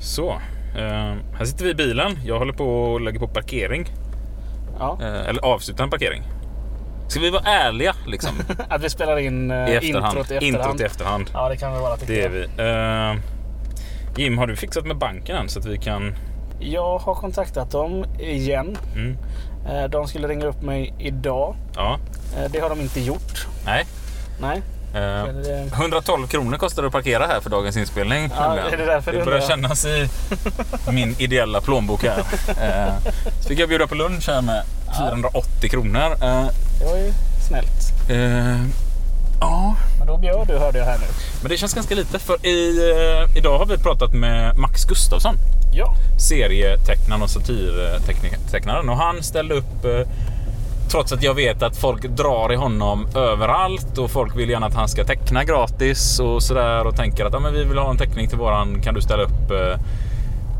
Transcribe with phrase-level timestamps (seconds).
[0.00, 0.30] Så,
[0.76, 2.18] eh, här sitter vi i bilen.
[2.24, 3.86] Jag håller på att lägga på parkering.
[4.78, 4.98] Ja.
[5.02, 6.22] Eh, eller avsluta en parkering.
[7.08, 8.30] Ska vi vara ärliga liksom?
[8.68, 10.06] Att vi spelar in eh, I efterhand.
[10.18, 10.42] introt i efterhand.
[10.64, 11.30] Introt i efterhand.
[11.32, 12.42] Ja, det kan vi vara Det är vi.
[13.14, 13.20] Eh,
[14.16, 16.14] Jim, har du fixat med banken än så att vi kan...
[16.60, 18.76] Jag har kontaktat dem igen.
[18.94, 19.16] Mm.
[19.70, 21.56] Eh, De skulle ringa upp mig idag.
[21.76, 21.98] Ja,
[22.52, 23.46] Det har de inte gjort.
[23.64, 23.84] nej.
[24.40, 24.62] Nej.
[24.94, 28.30] Eh, Men det- 112 kronor kostar det att parkera här för dagens inspelning.
[28.36, 30.08] Ja, det därför du det börjar kännas i
[30.92, 32.18] min ideella plånbok här.
[32.48, 33.10] Eh,
[33.42, 34.62] så fick jag bjuda på lunch här med
[34.98, 36.12] 480 kronor.
[36.22, 36.46] Eh,
[36.78, 37.12] Det var ju
[37.48, 38.10] snällt.
[38.10, 38.62] eh,
[39.40, 41.06] ja, Men då bjöd du hörde jag här nu.
[41.42, 45.34] men det känns ganska lite för i, eh, idag har vi pratat med Max Gustafsson.
[45.72, 45.94] Ja.
[46.18, 48.88] serietecknaren och satirtecknaren.
[48.88, 50.06] Och han ställde upp eh,
[50.88, 54.74] trots att jag vet att folk drar i honom överallt och folk vill gärna att
[54.74, 57.96] han ska teckna gratis och sådär och tänker att ja, men vi vill ha en
[57.96, 59.50] teckning till våran, kan du ställa upp?
[59.50, 59.80] eh?"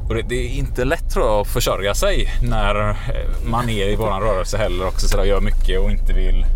[0.09, 2.97] Och det, det är inte lätt tror jag att försörja sig när eh,
[3.45, 6.47] man är i våran rörelse heller också sådär, gör mycket och inte vill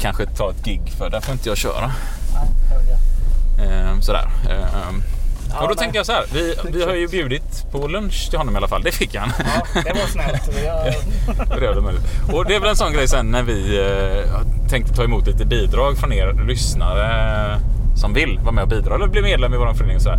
[0.00, 1.86] kanske ta ett gig för där får inte jag köra.
[2.34, 2.98] Nej, hörde
[3.68, 3.88] jag.
[3.88, 4.28] Eh, sådär.
[5.50, 8.38] Ja, och då tänker jag så här, vi, vi har ju bjudit på lunch till
[8.38, 8.82] honom i alla fall.
[8.82, 9.32] Det fick han.
[9.38, 11.82] Ja, det var snällt.
[11.82, 12.02] Möjligt.
[12.32, 15.26] Och det är väl en sån grej sen när vi eh, har tänkt ta emot
[15.26, 17.58] lite bidrag från er lyssnare
[17.96, 19.96] som vill vara med och bidra eller bli medlem i vår förening.
[19.96, 20.18] Och så här,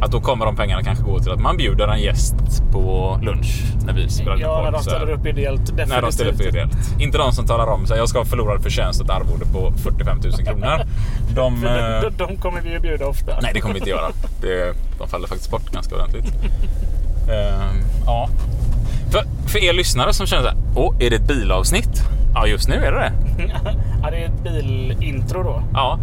[0.00, 2.34] att då kommer de pengarna kanske gå till att man bjuder en gäst
[2.72, 5.60] på lunch när vi spelar Ja, när de ställer upp ideellt.
[5.60, 5.88] Definitivt.
[5.88, 7.00] När de ställer upp ideellt.
[7.00, 10.20] Inte de som talar om här, jag ska ha förlorad förtjänst ett arvode på 45
[10.24, 10.80] 000 kronor.
[11.34, 13.40] De, eh, de, de, kommer vi ju bjuda ofta.
[13.42, 14.10] Nej, det kommer vi inte göra.
[14.40, 16.26] Det, de faller faktiskt bort ganska ordentligt.
[17.30, 18.28] Ehm, ja.
[19.10, 22.02] För, för er lyssnare som känner så här, åh, är det ett bilavsnitt?
[22.34, 23.12] Ja, just nu är det det.
[24.02, 25.62] ja, det är ett bilintro då.
[25.72, 25.98] Ja,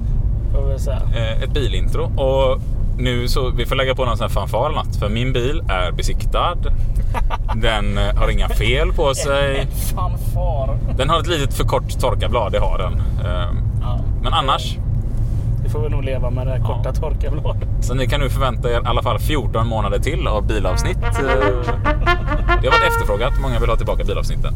[1.15, 2.03] eh, ett bilintro.
[2.03, 2.61] Och
[2.97, 4.95] nu så, vi får lägga på någon sån här fanfar eller något.
[4.95, 6.55] För min bil är besiktad.
[7.55, 9.67] Den eh, har inga fel på sig.
[9.95, 10.77] Fanfar.
[10.97, 12.93] Den har ett litet för kort torkarblad, det har den.
[12.93, 14.77] Ehm, Ja, Men annars,
[15.63, 17.67] det får vi nog leva med det här korta torkarbladet.
[17.81, 20.97] så ni kan nu förvänta er i alla fall 14 månader till av bilavsnitt.
[21.03, 21.11] Eh,
[22.61, 23.33] Det har varit efterfrågat.
[23.41, 24.53] Många vill ha tillbaka bilavsnitten.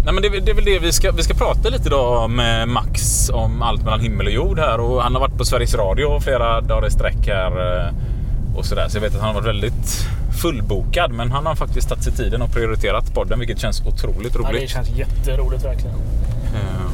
[0.00, 2.30] Eh, Nej, men det, det är väl det vi ska, vi ska prata lite idag
[2.30, 4.80] med Max om allt mellan himmel och jord här.
[4.80, 7.86] Och han har varit på Sveriges Radio flera dagar i sträck här.
[7.86, 7.94] eh,
[8.56, 8.88] Och sådär.
[8.88, 10.06] Så jag vet att han har varit väldigt
[10.42, 11.12] fullbokad.
[11.12, 14.58] Men han har faktiskt tagit sig tiden och prioriterat podden, vilket känns otroligt Ja, det
[14.58, 14.70] roligt.
[14.70, 15.94] känns jätteroligt verkligen.
[15.96, 16.90] Ehm,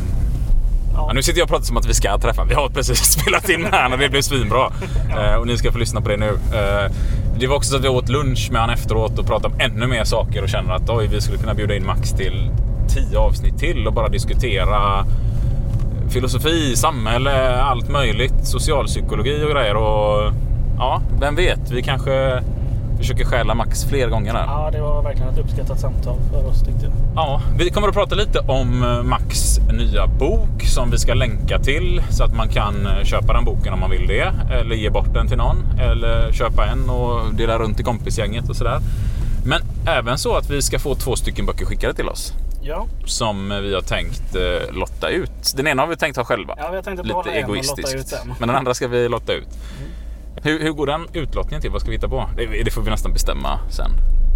[0.94, 1.04] Ja.
[1.08, 2.44] Ja, nu sitter jag och pratar som att vi ska träffa.
[2.44, 4.72] Vi har precis spelat in här och det blev svinbra.
[5.18, 6.28] Eh, och ni ska få lyssna på det nu.
[6.28, 6.92] Eh,
[7.38, 9.86] det var också så att vi åt lunch med han efteråt och pratade om ännu
[9.86, 12.50] mer saker och känner att oj, vi skulle kunna bjuda in Max till
[12.96, 15.06] tio avsnitt till och bara diskutera
[16.10, 19.76] filosofi, samhälle, allt möjligt, socialpsykologi och grejer.
[19.76, 20.32] Och
[20.78, 22.42] ja, vem vet, vi kanske
[22.98, 24.46] försöker stjäla Max fler gånger här.
[24.46, 26.92] Ja, det var verkligen ett uppskattat samtal för oss tyckte jag.
[27.14, 31.58] Ja, vi kommer att prata lite om eh, Max nya bok som vi ska länka
[31.58, 34.32] till så att man kan eh, köpa den boken om man vill det.
[34.50, 35.56] Eller ge bort den till någon.
[35.80, 38.78] Eller köpa en och dela runt i kompisgänget och sådär.
[39.44, 42.32] Men även så att vi ska få två stycken böcker skickade till oss.
[42.62, 45.52] Ja, Som vi har tänkt eh, lotta ut.
[45.56, 46.54] Den ena har vi tänkt ha själva.
[46.58, 48.14] ja vi har tänkt Lite egoistiskt.
[48.38, 49.48] Men den andra ska vi lotta ut.
[50.42, 51.70] Hur, hur går den utlottningen till?
[51.70, 52.28] Vad ska vi hitta på?
[52.36, 53.90] Det, det får vi nästan bestämma sen.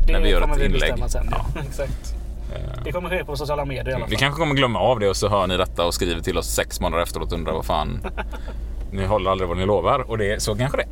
[0.06, 0.94] Det när vi gör ett vi inlägg.
[1.08, 1.28] sen.
[1.30, 1.46] Ja.
[1.54, 1.60] Ja.
[1.68, 2.14] Exakt.
[2.54, 4.18] Eh, Det kommer ske på sociala medier i alla Vi fall.
[4.20, 6.80] kanske kommer glömma av det och så hör ni detta och skriver till oss sex
[6.80, 8.00] månader efteråt och undrar vad fan.
[8.92, 10.88] Ni håller aldrig vad ni lovar och det, så kanske det är.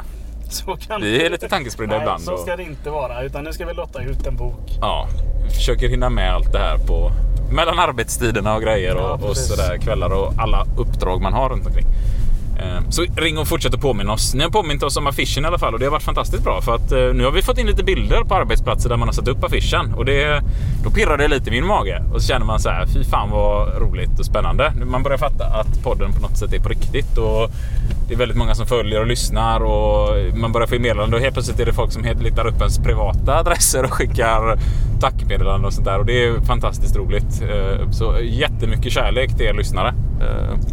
[0.53, 2.23] Så kan Vi är lite tankespridda ibland.
[2.23, 3.23] så ska det inte vara.
[3.23, 4.79] Utan nu ska vi lotta ut en bok.
[4.81, 5.09] ja,
[5.45, 7.11] vi försöker hinna med allt det här på
[7.53, 11.67] mellan arbetstiderna och grejer Ja, och, och sådär kvällar och alla uppdrag man har runt
[11.67, 11.87] omkring.
[12.59, 14.35] Eh, Så ring och fortsätt att påminna oss.
[14.35, 16.61] Ni har påmint oss om affischen i alla fall och det har varit fantastiskt bra
[16.61, 19.13] för att eh, nu har vi fått in lite bilder på arbetsplatser där man har
[19.13, 20.43] satt upp affischen och det,
[20.85, 23.31] då pirrar det lite i min mage och så känner man så här, fy fan
[23.31, 24.73] vad roligt och spännande.
[24.87, 27.51] Man börjar fatta att podden på något sätt är på riktigt och
[28.09, 31.35] det är väldigt många som följer och lyssnar och man börjar få meddelanden och helt
[31.35, 34.59] plötsligt är det folk som letar upp ens privata adresser och skickar
[35.01, 37.43] tackmeddelanden och sånt där och det är fantastiskt roligt.
[37.43, 39.95] Eh, Så jättemycket kärlek till er lyssnare.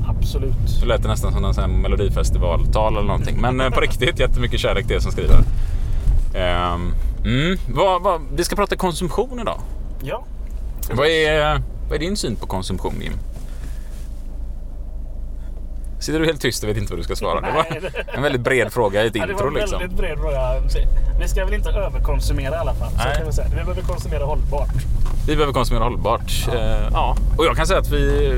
[0.08, 0.80] Absolut.
[0.82, 3.42] det lät nästan som en melodifestivaltal eller någonting.
[3.42, 5.38] Men eh, på riktigt, jättemycket kärlek till er som skriver.
[6.36, 6.94] Ehm,
[7.26, 9.60] mm, vad, vad, vi ska prata konsumtion idag.
[10.04, 10.24] Ja.
[10.92, 13.14] Vad är, vad är din syn på konsumtion, Jim?
[16.00, 17.42] Sitter du helt tyst och vet inte vad du ska svara?
[17.42, 19.54] Det var Nej, det- en väldigt bred fråga i ett Ja, det var intro en
[19.54, 19.80] liksom.
[19.80, 20.40] väldigt bred fråga.
[21.20, 22.92] Vi ska väl inte överkonsumera i alla fall.
[22.92, 23.16] Så Nej.
[23.18, 23.48] kan vi, säga.
[23.50, 24.70] vi behöver konsumera hållbart.
[25.28, 26.32] Vi behöver konsumera hållbart.
[26.54, 26.78] Ja.
[26.92, 27.18] ja.
[27.38, 28.38] Och jag kan säga att vi,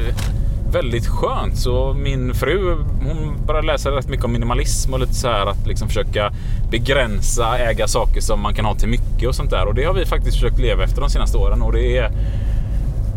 [0.72, 1.58] väldigt skönt.
[1.58, 5.68] Så min fru hon började läsa rätt mycket om minimalism och lite så här att
[5.68, 6.32] liksom försöka
[6.72, 9.66] begränsa, äga saker som man kan ha till mycket och sånt där.
[9.66, 12.12] Och det har vi faktiskt försökt leva efter de senaste åren och det är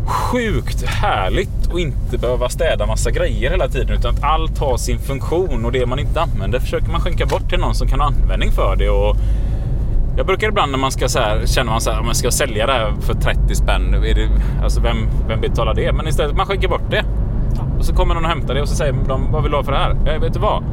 [0.05, 4.99] sjukt härligt att inte behöva städa massa grejer hela tiden utan att allt har sin
[4.99, 8.07] funktion och det man inte använder försöker man skänka bort till någon som kan ha
[8.07, 8.89] användning för det.
[8.89, 9.15] Och
[10.17, 12.31] jag brukar ibland när man ska så här, känner man så här, om man ska
[12.31, 14.29] sälja det här för 30 spänn, är det,
[14.63, 15.93] alltså vem, vem betalar det?
[15.93, 17.05] Men istället man skänker bort det.
[17.81, 19.63] Och så kommer någon och hämtar det och så säger de, vad vill du ha
[19.63, 19.97] för det här?
[20.05, 20.63] Jag vet du vad?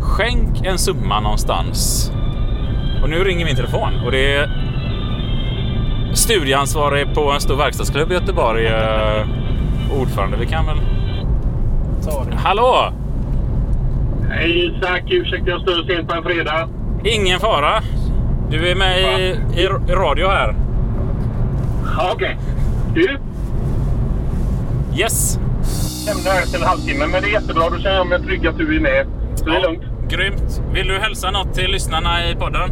[0.00, 2.12] Skänk en summa någonstans.
[3.02, 4.50] Och nu ringer min telefon och det är
[6.14, 8.66] studieansvarig på en stor verkstadsklubb i Göteborg.
[8.66, 9.26] Eh,
[10.00, 10.36] ordförande.
[10.36, 10.76] Vi kan väl...
[12.04, 12.36] Ta det.
[12.36, 12.92] Hallå!
[14.30, 16.68] Hej Isak, ursäkta jag stör sent på en fredag.
[17.04, 17.82] Ingen fara.
[18.50, 20.54] Du är med i, i, i radio här.
[21.98, 22.38] Ja, Okej.
[22.94, 23.18] Du,
[24.96, 25.38] Yes!
[26.06, 27.70] Lämnar här efter en halvtimme, men det är jättebra.
[27.70, 29.06] Då känner jag mig trygg att du är med.
[29.34, 29.82] Så det är lugnt.
[30.08, 30.62] Grymt.
[30.72, 32.70] Vill du hälsa något till lyssnarna i podden?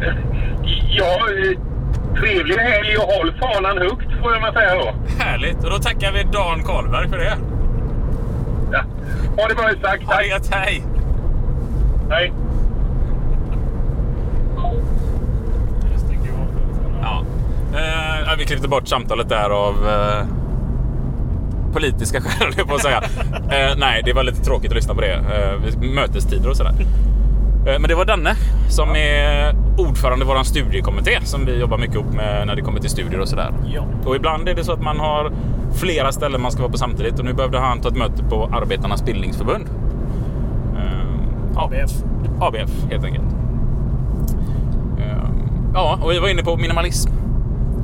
[0.98, 1.58] Ja, eh,
[2.20, 4.94] trevlig helg och håll fanan högt får jag väl säga då.
[5.24, 5.64] Härligt.
[5.64, 7.36] Och då tackar vi Dan Karlberg för det.
[8.72, 8.82] Ja.
[9.36, 10.02] Ha det bra Isak.
[10.04, 10.54] Ha det gött.
[10.54, 10.82] Hej!
[12.10, 12.32] Hej.
[17.02, 17.22] Ja.
[17.74, 20.26] Eh, ja, vi klippte bort samtalet där av eh,
[21.76, 23.02] politiska skäl, höll jag på att säga.
[23.50, 25.12] Eh, nej, det var lite tråkigt att lyssna på det.
[25.12, 26.74] Eh, mötestider och sådär.
[27.66, 28.34] Eh, men det var Danne
[28.68, 32.80] som är ordförande i vår studiekommitté som vi jobbar mycket ihop med när det kommer
[32.80, 33.50] till studier och sådär.
[33.74, 33.82] Ja.
[34.04, 35.32] Och ibland är det så att man har
[35.74, 38.50] flera ställen man ska vara på samtidigt och nu behövde han ta ett möte på
[38.52, 39.64] Arbetarnas bildningsförbund.
[40.76, 40.82] Eh,
[41.54, 41.92] ja, ABF.
[42.40, 43.26] ABF helt enkelt.
[44.98, 45.30] Eh,
[45.74, 47.10] Ja, och vi var inne på minimalism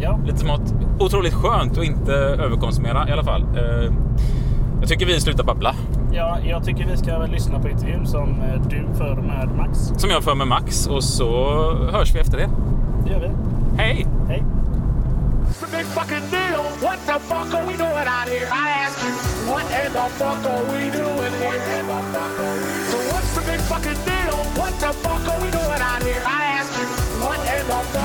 [0.02, 0.18] Ja.
[0.24, 0.74] lite smått.
[0.98, 3.42] Otroligt skönt att inte överkonsumera i alla fall.
[3.42, 3.92] Eh,
[4.80, 5.74] Jag tycker vi slutar babbla.
[6.12, 9.78] ja, jag tycker vi ska väl lyssna på intervjun som eh, du för med Max.
[9.96, 11.30] Som jag för med Max och så
[11.92, 12.48] hörs vi efter det.
[13.04, 13.30] Det gör vi.
[13.82, 14.06] Hej!
[14.28, 14.42] Hej.
[15.48, 16.62] It's a big fucking deal.
[16.82, 18.46] What the fuck are we doing out here?
[18.64, 19.12] I ask you,
[19.52, 21.60] what in the fuck are we doing here?
[22.90, 24.36] So what's the big fucking deal?
[24.60, 26.22] What the fuck are we doing out here?
[26.38, 26.86] I ask you,
[27.24, 28.01] what in the fuck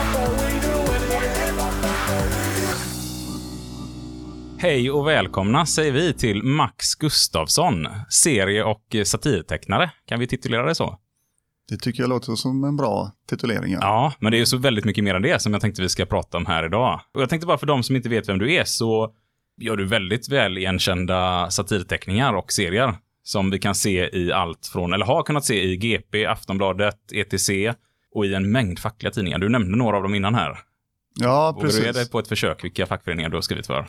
[4.59, 9.91] Hej och välkomna säger vi till Max Gustafsson, serie och satirtecknare.
[10.05, 10.97] Kan vi titulera det så?
[11.69, 13.71] Det tycker jag låter som en bra titulering.
[13.71, 13.77] Ja.
[13.81, 15.89] Ja, men det är ju så väldigt mycket mer än det som jag tänkte vi
[15.89, 17.01] ska prata om här idag.
[17.13, 19.13] Och jag tänkte bara för de som inte vet vem du är så
[19.61, 24.93] gör du väldigt väl igenkända satirteckningar och serier som vi kan se i allt från,
[24.93, 27.49] eller har kunnat se i GP, Aftonbladet, ETC
[28.15, 29.37] och i en mängd fackliga tidningar.
[29.37, 30.59] Du nämnde några av dem innan här.
[31.19, 32.09] Ja, Och du är det precis.
[32.09, 33.87] på ett försök vilka fackföreningar du har skrivit för.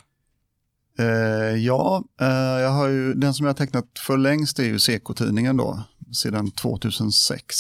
[0.99, 2.27] Eh, ja, eh,
[2.63, 6.51] jag har ju, den som jag har tecknat för längst är ju Seko-tidningen då, sedan
[6.51, 7.57] 2006.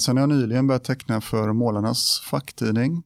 [0.00, 3.02] Sen har jag nyligen börjat teckna för Målarnas facktidning.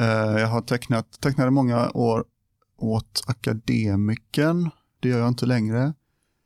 [0.00, 0.06] Eh,
[0.40, 2.24] jag har tecknat, tecknade många år
[2.76, 4.70] åt Akademiken,
[5.00, 5.94] det gör jag inte längre.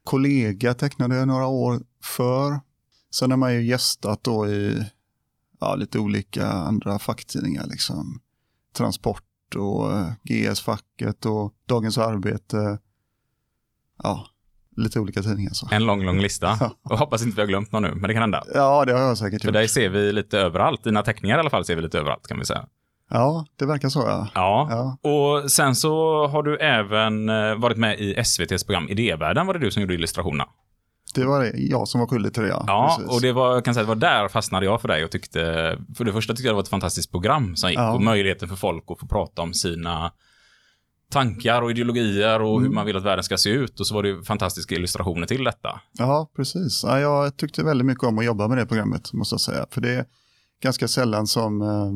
[0.05, 2.61] Kollega tecknade jag några år för.
[3.15, 4.87] Sen har man ju gästat då i
[5.61, 8.21] ja, lite olika andra facktidningar, liksom
[8.77, 12.79] Transport och eh, GS-facket och Dagens Arbete.
[14.03, 14.27] Ja,
[14.77, 15.69] lite olika tidningar så.
[15.71, 16.57] En lång, lång lista.
[16.61, 16.71] Ja.
[16.83, 18.45] Och hoppas inte vi har glömt någon nu, men det kan hända.
[18.55, 19.55] Ja, det har jag säkert För gjort.
[19.55, 20.85] dig ser vi lite överallt.
[20.85, 22.67] Dina teckningar i alla fall ser vi lite överallt kan vi säga.
[23.11, 24.29] Ja, det verkar så ja.
[24.35, 24.69] Ja.
[25.03, 29.55] Ja, Och sen så har du även eh, varit med i SVTs program Idévärlden var
[29.55, 30.47] det du som gjorde illustrationerna.
[31.21, 32.49] Det var jag som var skyldig till det.
[32.49, 33.15] Ja, Ja, Precis.
[33.15, 35.41] och det var, jag kan säga, det var där fastnade jag för dig och tyckte,
[35.97, 37.93] för det första tyckte jag det var ett fantastiskt program som gick Ja.
[37.95, 40.13] och möjligheten för folk att få prata om sina
[41.11, 42.75] tankar och ideologier och hur Mm.
[42.75, 45.45] man vill att världen ska se ut och så var det ju fantastiska illustrationer till
[45.45, 45.81] detta.
[45.99, 46.83] Ja, precis.
[46.85, 49.67] Ja, jag tyckte väldigt mycket om att jobba med det programmet, måste jag säga.
[49.71, 50.05] För det är
[50.63, 51.93] ganska sällan som eh,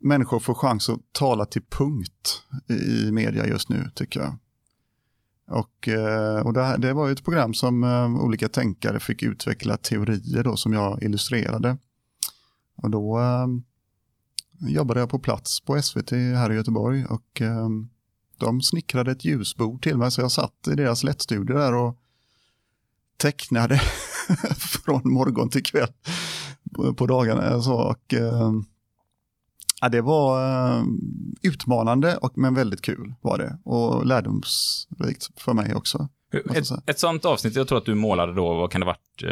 [0.00, 4.38] människor får chans att tala till punkt i, i media just nu, tycker jag.
[5.46, 9.22] Och, eh, och det, här, det var ju ett program som eh, olika tänkare fick
[9.22, 11.76] utveckla teorier då, som jag illustrerade.
[12.76, 13.46] Och då eh,
[14.68, 17.42] jobbade jag på plats på SVT här i Göteborg och
[18.36, 21.98] de snickrade ett ljusbord till mig så jag satt i deras lättstudio där och
[23.16, 23.78] tecknade
[24.84, 25.92] från morgon till kväll
[26.96, 27.62] på, dagarna.
[27.62, 28.14] Så, och,
[29.84, 30.42] ja, det var
[30.78, 30.82] eh,
[31.42, 36.08] utmanande och, men väldigt kul var det och lärdomsrikt för mig också.
[36.54, 39.22] Ett, ett sånt avsnitt, jag tror att du målade då, vad kan det varit,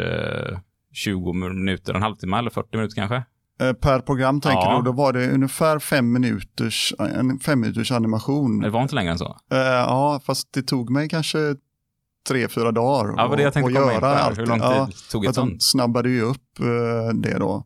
[0.51, 0.59] eh,
[0.93, 3.23] 20 minuter, en halvtimme eller 40 minuter kanske?
[3.61, 4.77] Eh, Per program tänker Ja.
[4.77, 8.59] du, då var det ungefär fem minuters, en fem minuters animation.
[8.59, 9.37] Det var inte längre än så.
[9.51, 11.55] Eh, ja, fast det tog mig kanske
[12.27, 14.37] tre, fyra dagar Ja, det jag tänkte göra allt.
[14.39, 15.63] Hur lång tid Ja, tog ett att de sånt?
[15.63, 17.65] snabbade ju upp eh, det då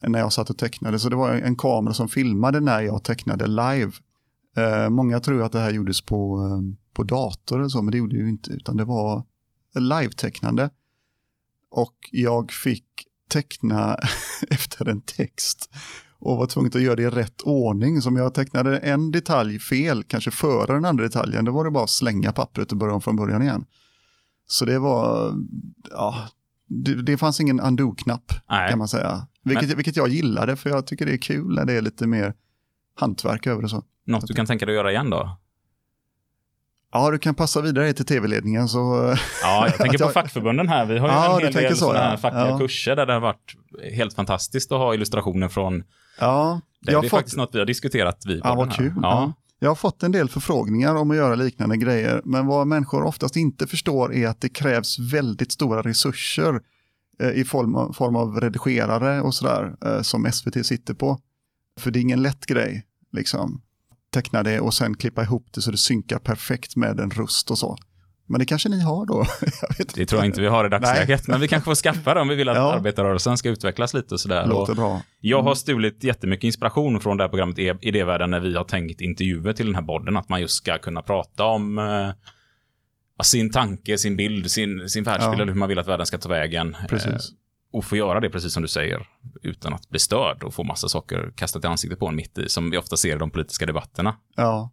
[0.00, 0.98] när jag satt och tecknade.
[0.98, 3.92] Så det var en kamera som filmade när jag tecknade live.
[4.56, 7.98] Eh, många tror att det här gjordes på, eh, på dator och så, men det
[7.98, 9.24] gjorde det ju inte, utan det var
[9.74, 10.70] live-tecknande.
[11.70, 12.84] Och jag fick
[13.28, 13.98] teckna
[14.50, 15.70] efter en text
[16.20, 18.02] och var tvungen att göra det i rätt ordning.
[18.02, 21.70] Så om jag tecknade en detalj fel, kanske före den andra detaljen, då var det
[21.70, 23.64] bara att slänga pappret och börja om från början igen.
[24.46, 25.34] Så det var,
[25.90, 26.28] ja,
[27.04, 28.32] det, fanns ingen undo-knapp
[28.68, 29.26] kan man säga.
[29.44, 32.34] Vilket, vilket jag gillade, för jag tycker det är kul när det är lite mer
[33.00, 33.82] hantverk över det så.
[34.06, 35.38] Något du kan tänka dig att göra igen då?
[36.92, 39.14] Ja, du kan passa vidare till tv-ledningen så...
[39.42, 40.84] Ja, jag tänker på fackförbunden här.
[40.86, 42.16] Vi har ju Ja, en hel del så, ja.
[42.16, 42.58] fackliga Ja.
[42.58, 43.56] kurser där det har varit
[43.92, 45.82] helt fantastiskt att ha illustrationer från.
[46.20, 48.94] Ja, Det är fått, faktiskt något vi har diskuterat vid ja, vad kul.
[49.02, 49.32] Ja.
[49.58, 53.36] Jag har fått en del förfrågningar om att göra liknande grejer, men vad människor oftast
[53.36, 56.60] inte förstår är att det krävs väldigt stora resurser
[57.20, 61.20] eh, i form av, form av redigerare och sådär eh, som SVT sitter på.
[61.80, 63.62] För det är ingen lätt grej, liksom.
[64.10, 67.58] Teckna det och sen klippa ihop det så det synkar perfekt med en röst och
[67.58, 67.78] så.
[68.28, 69.24] Men det kanske ni har då?
[69.60, 72.14] jag vet Det tror jag inte vi har i dagsläget, men vi kanske får skaffa
[72.14, 72.72] det om vi vill att Ja.
[72.72, 74.46] arbetarrörelsen ska utvecklas lite och sådär.
[74.46, 75.02] Låter Och bra.
[75.20, 79.00] jag har stulit jättemycket inspiration från det här programmet i Idévärlden när vi har tänkt
[79.00, 82.10] intervjuer till den här podden, att man just ska kunna prata om eh,
[83.22, 85.42] sin tanke, sin bild, sin, sin världsbild Ja.
[85.42, 86.76] eller hur man vill att världen ska ta vägen.
[86.88, 87.12] Precis.
[87.12, 87.18] Eh,
[87.72, 89.06] och få göra det precis som du säger,
[89.42, 92.48] utan att bli störd och få massa saker kastat i ansiktet på en mitt i,
[92.48, 94.16] som vi ofta ser i de politiska debatterna.
[94.36, 94.70] Ja,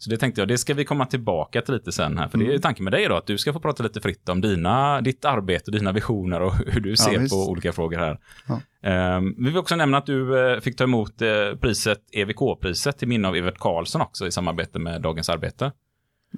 [0.00, 2.28] Så det tänkte jag, det ska vi komma tillbaka till lite sen här.
[2.28, 2.56] För det Mm.
[2.56, 5.24] är tanken med dig då, att du ska få prata lite fritt om dina, ditt
[5.24, 7.32] arbete, dina visioner och hur du ser visst.
[7.34, 8.18] på olika frågor här.
[8.48, 8.60] Ja.
[8.88, 11.28] Ehm, vi vill också nämna att du eh, fick ta emot eh,
[11.60, 15.72] priset, EVK-priset till minne av Evert Karlsson också i samarbete med Dagens Arbete.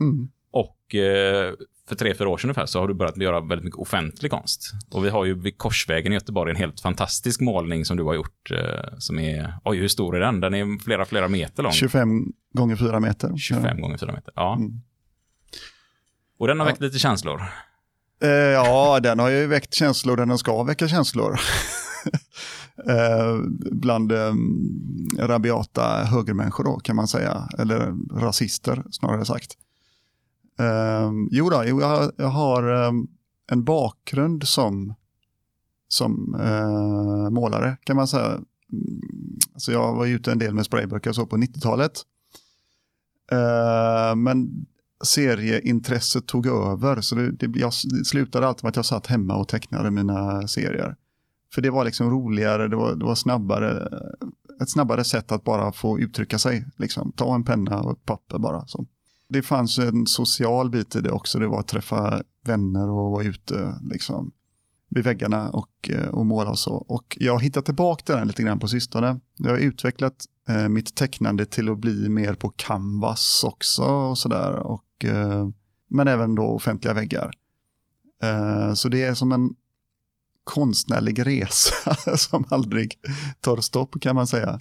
[0.01, 0.29] mm.
[0.53, 1.53] Och eh,
[1.91, 4.73] för tre, fyra år sedan ungefär så har du börjat göra väldigt mycket offentlig konst.
[4.91, 8.15] Och vi har ju vid Korsvägen i Göteborg en helt fantastisk målning som du har
[8.15, 10.41] gjort eh, som är, oj hur stor är den?
[10.41, 11.73] Den är flera, flera meter lång.
[11.73, 13.37] 25 gånger 4 meter.
[13.37, 14.33] 25 gånger 4 meter.
[14.37, 14.55] Ja.
[14.57, 14.73] Mm.
[16.39, 16.71] Och den har Ja.
[16.71, 17.43] väckt lite känslor.
[18.23, 21.33] Eh, ja, den har ju väckt känslor där den ska väcka känslor.
[22.89, 23.37] eh,
[23.73, 24.35] bland eh,
[25.19, 29.57] rabiata högermänniskor då kan man säga, eller rasister snarare sagt.
[30.61, 32.93] Eh, jo då, jag, jag har eh,
[33.51, 34.95] en bakgrund som,
[35.89, 38.27] som eh, målare kan man säga.
[38.27, 39.01] Mm,
[39.55, 41.93] alltså jag var ute en del med sprayböcker så på 90-talet.
[43.33, 44.67] Eh, men
[45.05, 47.01] serieintresset tog över.
[47.01, 50.49] Så det, det, jag, det slutade alltid med att jag satt hemma och tecknade mina
[50.49, 50.97] serier.
[51.55, 53.89] För det var liksom roligare, det var, det var snabbare,
[54.63, 56.67] ett snabbare sätt att bara få uttrycka sig.
[56.77, 57.13] Liksom.
[57.17, 58.67] Ta en penna och ett papper bara.
[58.67, 58.87] Så.
[59.31, 63.25] Det fanns en social bit i det också, det var att träffa vänner och vara
[63.25, 64.33] ute liksom,
[64.91, 66.75] vid väggarna och, eh, och måla och så.
[66.75, 69.21] Och jag har hittat tillbaka till den lite grann på sistone.
[69.37, 74.53] Jag har utvecklat eh, mitt tecknande till att bli mer på canvas också och sådär.
[74.53, 75.49] Och, eh,
[75.91, 77.31] men även då offentliga väggar.
[78.23, 79.55] Eh, så det är som en
[80.45, 82.99] konstnärlig resa som aldrig
[83.41, 84.59] tar stopp kan man säga.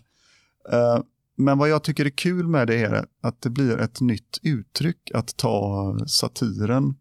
[0.72, 1.00] Eh,
[1.40, 5.12] men vad jag tycker är kul med det är att det blir ett nytt uttryck
[5.14, 6.96] att ta satiren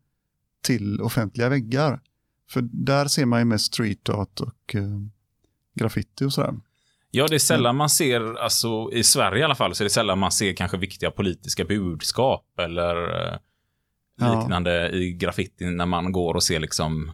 [0.64, 2.00] till offentliga väggar.
[2.50, 4.82] För där ser man ju mest street art och eh,
[5.74, 6.54] graffiti och sådär.
[7.10, 9.90] Ja, det är sällan man ser, alltså i Sverige i alla fall, så är det
[9.90, 13.38] sällan man ser kanske viktiga politiska budskap eller eh,
[14.20, 14.40] Ja.
[14.40, 17.12] liknande i graffitin när man går och ser liksom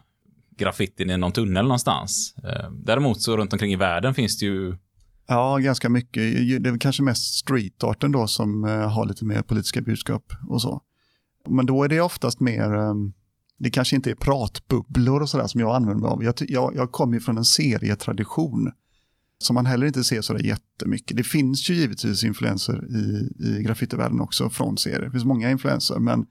[0.57, 2.35] graffitin i någon tunnel någonstans.
[2.43, 4.77] Eh, Däremot så runt omkring i världen finns det ju,
[5.27, 6.13] Ja, ganska mycket.
[6.13, 10.61] Det är väl kanske mest streetarten då som eh, har lite mer politiska budskap och
[10.61, 10.81] så.
[11.47, 13.13] Men då är det oftast mer, ehm,
[13.57, 16.23] det kanske inte är pratbubblor och sådär som jag använder mig av.
[16.23, 18.71] Jag, jag, jag kommer ju från en serietradition
[19.37, 21.17] som man heller inte ser sådär jättemycket.
[21.17, 25.01] Det finns ju givetvis influenser i, i graffitivärlden också från serier.
[25.01, 26.25] Det finns många influenser, men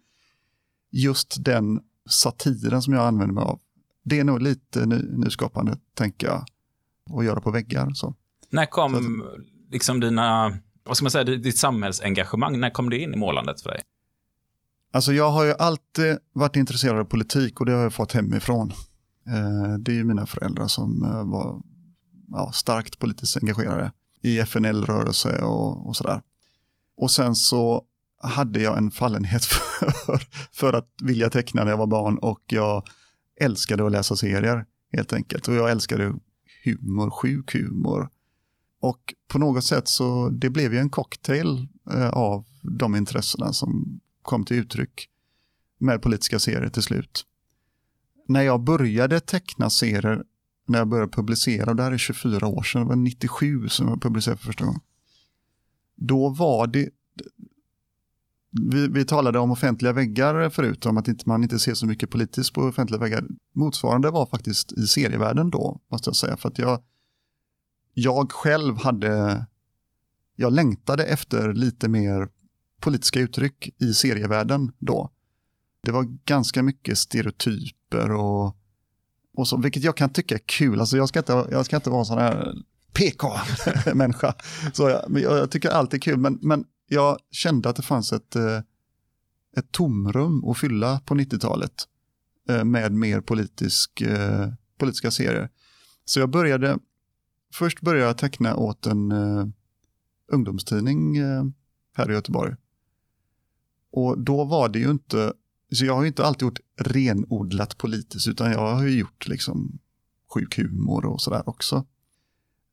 [0.91, 3.61] just den satiren som jag använder mig av,
[4.05, 6.45] det är nog lite ny, nyskapande, tänker jag,
[7.19, 7.91] att göra på väggar.
[7.91, 8.15] Så
[8.55, 9.25] när kom
[9.71, 13.71] liksom dina, vad ska man säga, ditt samhällsengagemang, när kom det in i målandet för
[13.71, 13.81] dig?
[14.93, 18.73] Alltså jag har ju alltid varit intresserad av politik och det har jag fått hemifrån.
[19.27, 21.63] Eh, det är ju mina föräldrar som eh, var
[22.29, 23.93] ja, starkt politiskt engagerade
[24.23, 26.23] i FNL-rörelse och, och sådär.
[26.97, 27.85] Och sen så
[28.23, 29.45] hade jag en fallenhet
[30.07, 32.83] för, för att vilja teckna när jag var barn och jag
[33.41, 35.49] älskade att läsa serier helt enkelt.
[35.49, 36.15] Och jag älskade
[36.65, 38.09] humor, sjuk humor.
[38.85, 44.01] Och på något sätt så det blev ju en cocktail eh, av de intressena som
[44.23, 45.09] kom till uttryck
[45.79, 47.27] med politiska serier till slut.
[48.29, 50.25] När jag började teckna serier,
[50.67, 53.89] när jag började publicera, och det här är 24 år sedan, det var 97 som
[53.89, 54.81] jag publicerade för första gången.
[55.97, 56.91] Då var det,
[58.51, 62.11] vi, vi talade om offentliga väggar förut, om att inte, man inte ser så mycket
[62.11, 63.25] politiskt på offentliga väggar.
[63.53, 66.37] Motsvarande var faktiskt i serievärlden då, måste jag säga.
[66.37, 66.83] För att jag,
[67.95, 69.47] jag själv hade,
[70.37, 72.29] jag längtade efter lite mer
[72.81, 75.11] politiska uttryck i serievärlden då.
[75.83, 78.57] Det var ganska mycket stereotyper och,
[79.37, 80.81] och så, vilket jag kan tycka är kul.
[80.81, 82.55] Alltså jag ska inte, jag ska inte vara en sån här
[82.93, 84.35] PK-människa.
[84.73, 87.83] Så jag, men jag, jag tycker allt är kul, men, men jag kände att det
[87.83, 88.59] fanns ett, eh,
[89.57, 91.75] ett tomrum att fylla på 90-talet
[92.49, 94.49] eh, med mer politisk, eh,
[94.79, 95.49] politiska serier.
[96.05, 96.79] Så jag började,
[97.55, 99.47] först började jag teckna åt en eh,
[100.33, 101.45] ungdomstidning eh,
[101.97, 102.55] här i Göteborg.
[103.93, 105.33] Och då var det ju inte,
[105.73, 109.79] så jag har ju inte alltid gjort renodlat politiskt, utan jag har ju gjort liksom
[110.35, 111.87] sjuk humor och sådär också.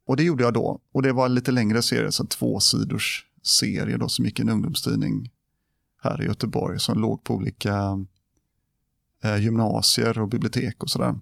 [0.06, 0.80] Och det gjorde jag då.
[0.92, 4.42] Och det var en lite längre serie, så två sidors serie då som gick i
[4.42, 5.32] en ungdomstidning
[6.04, 8.06] här i Göteborg som låg på olika
[9.24, 11.16] eh, gymnasier och bibliotek och sådär.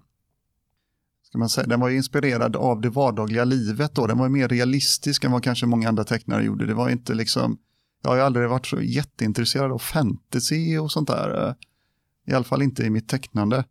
[1.30, 1.66] Ska man säga.
[1.66, 4.06] Den var inspirerad av det vardagliga livet då.
[4.06, 6.66] Den var mer realistisk än vad kanske många andra tecknare gjorde.
[6.66, 7.58] Det var inte liksom,
[8.02, 11.48] jag har ju aldrig varit så jätteintresserad av fantasy och sånt där.
[11.48, 11.54] Eh,
[12.26, 13.64] I alla fall inte i mitt tecknande.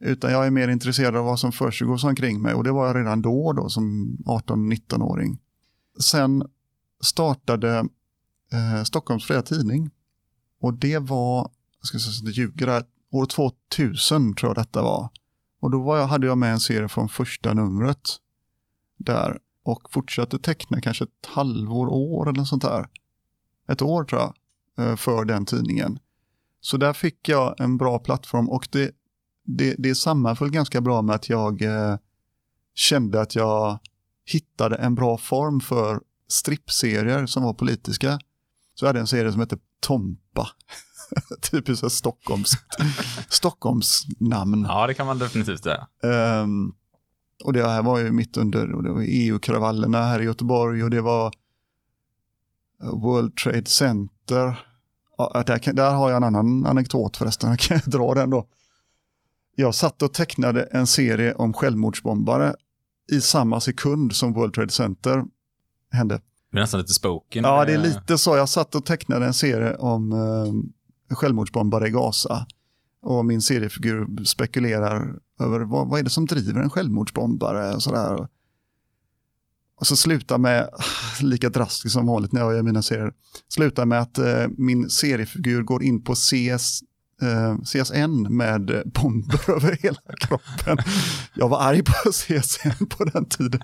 [0.00, 2.96] Utan jag är mer intresserad av vad som försiggår omkring mig och det var jag
[2.96, 5.38] redan då, då som 18-19-åring.
[6.00, 6.44] Sen
[7.04, 7.78] startade
[8.52, 9.90] eh, Stockholms Fria Tidning
[10.60, 14.56] och det var, jag ska säga så att jag ljuger där, år 2000 tror jag
[14.56, 15.08] detta var.
[15.62, 18.16] Och då var jag, hade jag med en serie från första numret
[18.98, 22.88] där och fortsatte teckna kanske ett halvår, år eller sånt där.
[23.68, 24.34] Ett år tror jag,
[24.78, 25.98] eh, för den tidningen.
[26.60, 28.90] Så där fick jag en bra plattform och det,
[29.44, 31.96] det, det sammanföll ganska bra med att jag eh,
[32.74, 33.78] kände att jag
[34.24, 38.20] hittade en bra form för strippserier som var politiska.
[38.74, 40.48] Så jag hade en serie som hette Tompa.
[41.50, 42.50] Typiskt Stockholms,
[43.28, 44.66] Stockholms namn.
[44.68, 45.86] Ja, det kan man definitivt säga.
[46.02, 46.72] Ehm,
[47.44, 50.90] och det här var ju mitt under och det var EU-kravallerna här i Göteborg och
[50.90, 51.32] det var
[52.82, 54.66] eh, World Trade Center.
[55.16, 58.30] Ja, där, kan, där har jag en annan anekdot förresten, jag kan jag dra den
[58.30, 58.46] då.
[59.54, 62.54] Jag satt och tecknade en serie om självmordsbombare
[63.12, 65.24] i samma sekund som World Trade Center
[65.90, 66.20] hände.
[66.52, 67.44] Det är nästan lite spoken.
[67.44, 68.36] Ja, det är lite så.
[68.36, 70.52] Jag satt och tecknade en serie om eh,
[71.16, 72.46] självmordsbombare i Gaza.
[73.02, 78.28] Och min seriefigur spekulerar över vad, vad är det som driver en självmordsbombare och sådär.
[79.80, 80.68] Och så slutar med,
[81.20, 83.12] lika drastiskt som vanligt när jag gör mina serier,
[83.48, 86.82] slutar med att eh, min seriefigur går in på CS,
[87.22, 90.78] eh, CSN med bomber över hela kroppen.
[91.34, 93.62] Jag var arg på CSN på den tiden.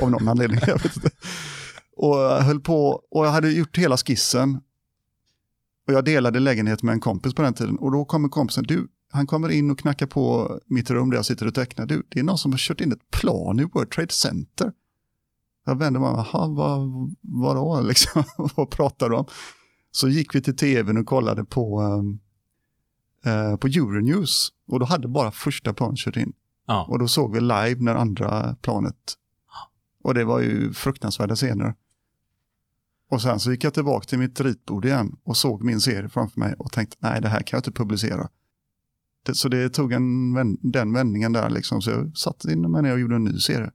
[0.00, 1.10] Av någon anledning, jag vet inte.
[1.96, 4.60] Och jag höll på, och jag hade gjort hela skissen.
[5.88, 7.78] Och jag delade lägenhet med en kompis på den tiden.
[7.78, 11.26] Och då kommer kompisen, du, han kommer in och knackar på mitt rum där jag
[11.26, 11.86] sitter och tecknar.
[11.86, 14.72] Du, det är någon som har kört in ett plan i World Trade Center.
[15.66, 18.24] Jag vände mig, jaha, vad, vadå, liksom,
[18.56, 19.26] vad pratar du om?
[19.90, 22.20] Så gick vi till tvn och kollade på, um,
[23.24, 24.52] eh, på Euronews.
[24.68, 26.32] Och då hade bara första planet kört in.
[26.66, 26.86] Ja.
[26.88, 29.14] Och då såg vi live när andra planet.
[30.02, 31.74] Och det var ju fruktansvärda scener.
[33.10, 36.40] Och sen så gick jag tillbaka till mitt ritbord igen och såg min serie framför
[36.40, 38.28] mig och tänkte nej det här kan jag inte publicera.
[39.26, 40.34] Det, så det tog en,
[40.72, 41.82] den vändningen där liksom.
[41.82, 43.70] Så jag satt inne med det och gjorde en ny serie.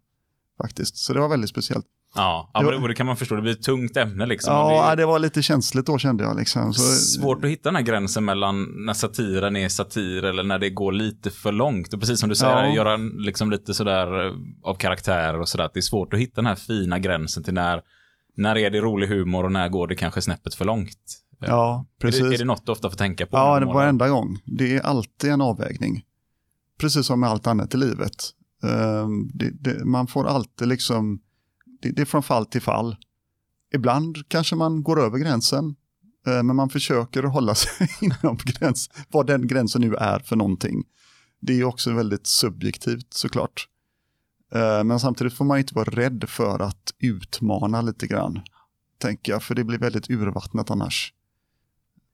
[0.62, 0.98] Faktiskt.
[0.98, 1.86] Så det var väldigt speciellt.
[2.16, 3.36] Ja, ja Det var- det, kan man förstå.
[3.36, 4.54] Det blir ett tungt ämne liksom.
[4.54, 6.74] Ja, det det var lite känsligt då kände jag liksom.
[6.74, 10.70] Så, svårt att hitta den här gränsen mellan när satiren är satir eller när det
[10.70, 11.94] går lite för långt.
[11.94, 12.76] Och precis som du säger, Ja.
[12.76, 15.70] göra liksom lite sådär eh, av karaktärer och sådär.
[15.74, 17.82] Det är svårt att hitta den här fina gränsen till när,
[18.36, 21.24] när är det rolig humor och när går det kanske snäppet för långt.
[21.40, 22.40] ja, Är det, är precis.
[22.40, 23.38] det något du ofta får tänka på?
[23.38, 24.40] Ja, det varenda gång.
[24.46, 26.04] Det är alltid en avvägning.
[26.80, 28.16] Precis som med allt annat i livet.
[28.64, 31.20] Ehm, det, det, man får alltid liksom,
[31.82, 32.96] det, är från fall till fall.
[33.74, 35.76] Ibland kanske man går över gränsen,
[36.28, 40.84] eh, men man försöker hålla sig inom gräns, vad den gränsen nu är för någonting.
[41.42, 43.68] Det är också väldigt subjektivt såklart.
[44.56, 48.42] Eh, Men samtidigt får man inte vara rädd för att utmana lite grann,
[48.98, 51.14] tänker jag, för det blir väldigt urvattnat annars.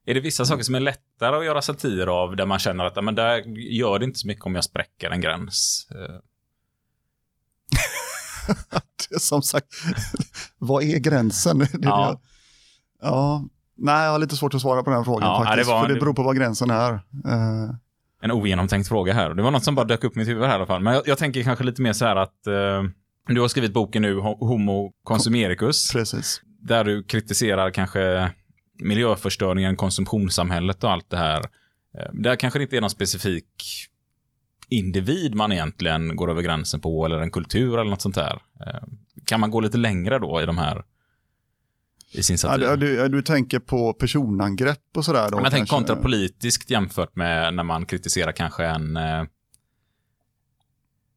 [0.05, 3.03] Är det vissa saker som är lättare att göra satir av där man känner att
[3.03, 5.87] men där gör det inte så mycket om jag spräcker en gräns?
[5.91, 6.15] Eh,
[9.19, 9.67] som sagt,
[10.57, 11.57] vad är gränsen?
[11.73, 12.11] Det är Ja.
[12.11, 12.19] det-
[13.01, 13.45] ja.
[13.81, 15.67] Nej, jag har lite svårt att svara på den frågan Ja, faktiskt.
[15.69, 16.99] det var- för det beror på vad gränsen är.
[18.21, 19.33] En ogenomtänkt fråga här.
[19.33, 20.81] Det var något som bara dök upp i mitt huvud här i alla fall.
[20.81, 22.83] Men jag, jag tänker kanske lite mer så här att eh,
[23.27, 26.41] du har skrivit boken nu, Ho- Homo Consumericus, precis.
[26.61, 28.31] där du kritiserar kanske
[28.83, 31.39] miljöförstöringen, konsumtionssamhället och allt det här.
[31.97, 33.45] Eh, där kanske det inte är någon specifik
[34.69, 38.41] individ man egentligen går över gränsen på, eller en kultur eller något sånt där.
[38.65, 38.83] Eh,
[39.25, 40.83] kan man gå lite längre då i de här
[42.11, 42.77] i sin Ja, satir?
[42.77, 45.39] du, du, du tänker på personangrepp och sådär då?
[45.43, 48.97] Jag tänker kontrapolitiskt jämfört med när man kritiserar kanske en...
[48.97, 49.23] Eh,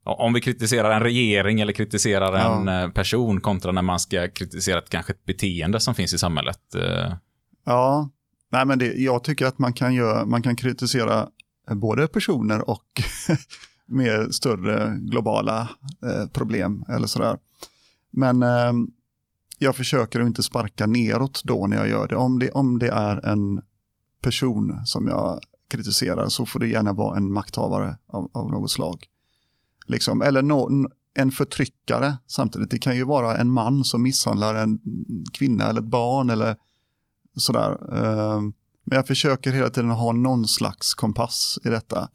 [0.05, 2.61] ja, om vi kritiserar en regering eller kritiserar Ja.
[2.61, 6.19] en eh, person kontra när man ska kritisera ett, kanske ett beteende som finns i
[6.19, 6.75] samhället.
[6.75, 7.15] Eh,
[7.65, 8.09] Ja,
[8.53, 11.29] nej men det, jag tycker att man kan, göra, man kan kritisera
[11.71, 12.85] eh, både personer och
[13.87, 15.69] mer större globala
[16.07, 17.37] eh, problem eller sådär.
[18.11, 18.73] Men eh,
[19.63, 22.17] jag försöker att inte sparka neråt då när jag gör det.
[22.17, 23.63] Om det, om det är en
[24.23, 29.07] person som jag kritiserar så får det gärna vara en makthavare av, av något slag.
[29.87, 32.71] Liksom, eller no, en förtryckare samtidigt.
[32.71, 34.79] Det kan ju vara en man som misshandlar en
[35.33, 36.57] kvinna eller ett barn eller
[37.37, 37.95] sådär.
[37.95, 38.53] Ehm,
[38.85, 42.09] men jag försöker hela tiden ha någon slags kompass i detta.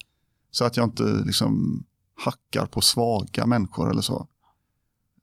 [0.51, 1.83] Så att jag inte liksom
[2.15, 4.27] hackar på svaga människor eller så.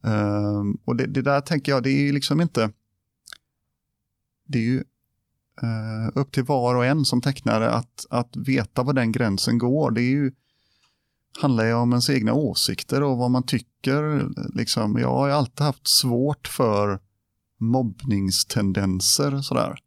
[0.05, 2.71] Um, Och det, det där tänker jag, det är ju liksom inte...
[4.47, 4.79] Det är ju
[5.63, 9.91] uh, upp till var och en som tecknare att, att veta var den gränsen går.
[9.91, 10.33] Det är ju,
[11.41, 14.29] handlar ju om ens egna åsikter och vad man tycker.
[14.55, 17.01] Liksom, jag har ju alltid haft svårt för
[17.61, 19.79] mobbningstendenser sådär.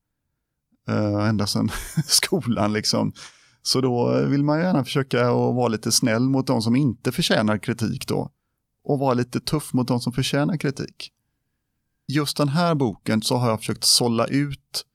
[0.90, 1.70] Uh, ända sedan
[2.08, 3.14] skolan liksom.
[3.62, 7.58] Så då vill man gärna försöka att vara lite snäll mot de som inte förtjänar
[7.58, 8.32] kritik då.
[8.88, 11.12] Och vara lite tuff mot de som förtjänar kritik.
[12.08, 14.86] Just den här boken så har jag försökt sålla ut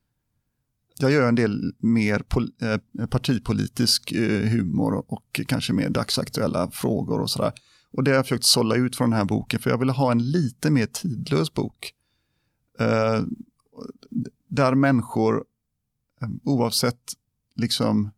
[0.99, 7.21] jag gör en del mer pol- eh, partipolitisk eh, humor och kanske mer dagsaktuella frågor
[7.21, 7.53] och sådär.
[7.93, 10.13] Och det har jag försökt sålla ut från den här boken för jag ville ha
[10.13, 11.93] en lite mer tidlös bok.
[12.79, 13.23] Eh,
[14.49, 15.45] där människor,
[16.23, 17.13] eh, oavsett
[17.55, 18.11] liksom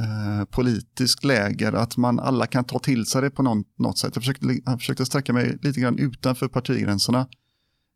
[0.00, 4.10] eh, politisk läger, att man alla kan ta till sig det på någon, något sätt.
[4.14, 7.28] Jag försökte, jag försökte sträcka mig lite grann utanför partigränserna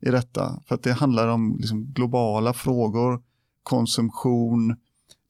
[0.02, 0.62] i detta.
[0.66, 3.22] För att det handlar om liksom, globala frågor,
[3.62, 4.76] konsumtion.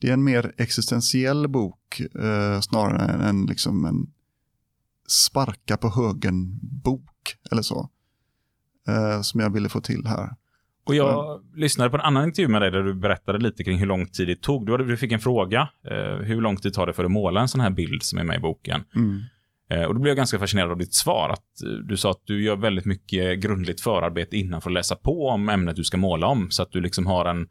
[0.00, 4.12] Det är en mer existentiell bok eh, snarare än en, liksom, en
[5.08, 7.88] sparka på högen-bok eller så.
[8.88, 10.37] Eh, som jag ville få till här
[10.87, 13.87] och jag lyssnade på en annan intervju med dig där du berättade lite kring hur
[13.87, 14.66] lång tid det tog.
[14.66, 15.68] Du, hade, du fick en fråga.
[15.90, 18.25] Eh, hur lång tid tar det för att måla en sån här bild som är
[18.25, 18.85] med i boken?
[18.95, 19.21] Mm.
[19.71, 21.29] Eh, Och då blev jag ganska fascinerad av ditt svar.
[21.31, 24.97] Att eh, du sa att du gör väldigt mycket grundligt förarbete innan för att läsa
[24.97, 26.51] på om ämnet du ska måla om.
[26.51, 27.49] Så att du liksom har en,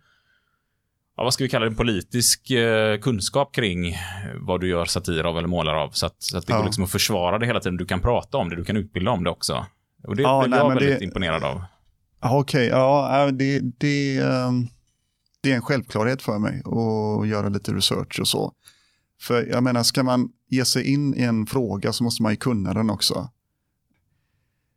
[1.17, 3.97] ja, vad ska vi kalla det, politisk eh, kunskap kring eh,
[4.39, 5.89] vad du gör satir av eller målar av.
[5.89, 6.57] Så att, så att det Ja.
[6.57, 7.77] går liksom att försvara det hela tiden.
[7.77, 9.65] Du kan prata om det, du kan utbilda om det också.
[10.03, 11.61] Och det Ja, blev nej, jag väldigt det- imponerad av.
[12.23, 14.67] Okej, ja, äh, det, det, ehm,
[15.41, 18.53] det är en självklarhet för mig att göra lite research och så.
[19.21, 22.35] För jag menar, ska man ge sig in i en fråga så måste man ju
[22.35, 23.29] kunna den också.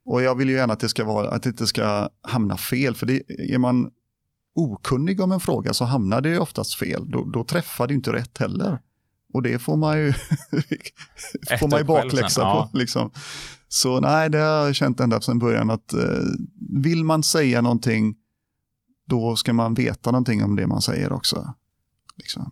[0.05, 2.95] Och jag vill ju gärna att det, ska vara, att det inte ska hamna fel,
[2.95, 3.91] för det, är man
[4.55, 7.11] okunnig om en fråga så hamnar det ju oftast fel.
[7.11, 8.79] Då, då träffar det ju inte rätt heller.
[9.33, 10.13] Och det får man ju,
[11.61, 12.69] får man ju bakläxa sen, ja.
[12.73, 12.79] på.
[12.79, 13.11] Liksom.
[13.75, 16.01] Så nej, det har jag känt ända sedan början att eh,
[16.83, 18.15] vill man säga någonting,
[19.07, 21.55] då ska man veta någonting om det man säger också.
[22.17, 22.51] Liksom.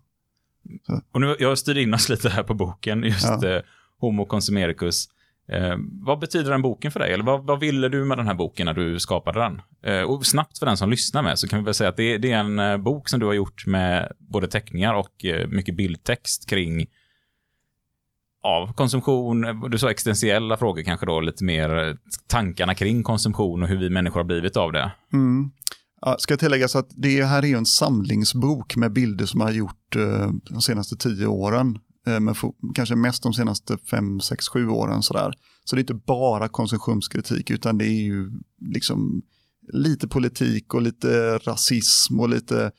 [1.13, 3.49] Och nu, jag styr in oss lite här på boken, just Ja.
[3.57, 3.63] eh,
[4.01, 5.09] Homo Consumericus.
[5.49, 7.13] Eh, vad betyder den boken för dig?
[7.13, 9.61] Eller vad, vad ville du med den här boken när du skapade den?
[9.83, 12.19] Eh, och snabbt för den som lyssnar med så kan vi väl säga att det,
[12.19, 15.77] det är en eh, bok som du har gjort med både teckningar och eh, mycket
[15.77, 16.87] bildtext kring
[18.43, 23.79] av konsumtion, du sa existentiella frågor kanske då, lite mer tankarna kring konsumtion och hur
[23.79, 24.93] vi människor har blivit av det.
[25.13, 25.51] Mm.
[26.01, 29.97] Ja, ska tilläggas att det här är en samlingsbok med bilder som jag har gjort
[29.97, 31.79] eh, de senaste tio åren.
[32.07, 32.35] Eh, men
[32.75, 35.35] kanske mest de senaste fem, sex, sju åren sådär.
[35.65, 39.23] Så det är inte bara konsumtionskritik utan det är ju liksom
[39.73, 42.73] lite politik och lite rasism och lite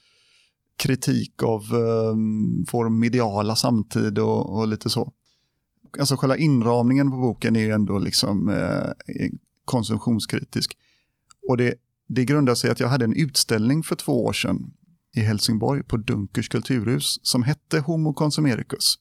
[0.78, 5.12] kritik av um, vår mediala samtid och, och lite så.
[6.00, 8.90] Alltså själva inramningen på boken är ändå liksom eh,
[9.66, 10.78] konsumtionskritisk.
[11.50, 11.76] Och det,
[12.08, 14.74] det grundar sig i att jag hade en utställning för två år sedan
[15.16, 18.96] i Helsingborg på Dunkers kulturhus som hette Homo Consumericus.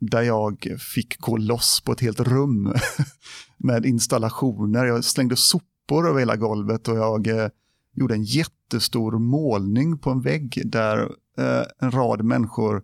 [0.00, 2.74] där jag fick gå loss på ett helt rum
[3.58, 4.84] med installationer.
[4.84, 7.48] Jag slängde sopor över hela golvet och jag eh,
[7.94, 10.98] gjorde en jättestor målning på en vägg där
[11.38, 12.82] eh, en rad människor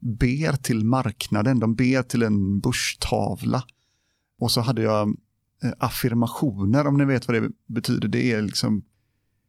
[0.00, 1.60] ber till marknaden.
[1.60, 3.64] De ber till en börstavla.
[4.40, 5.08] Och så hade jag
[5.62, 8.08] eh, affirmationer, om ni vet vad det betyder.
[8.08, 8.82] Det är liksom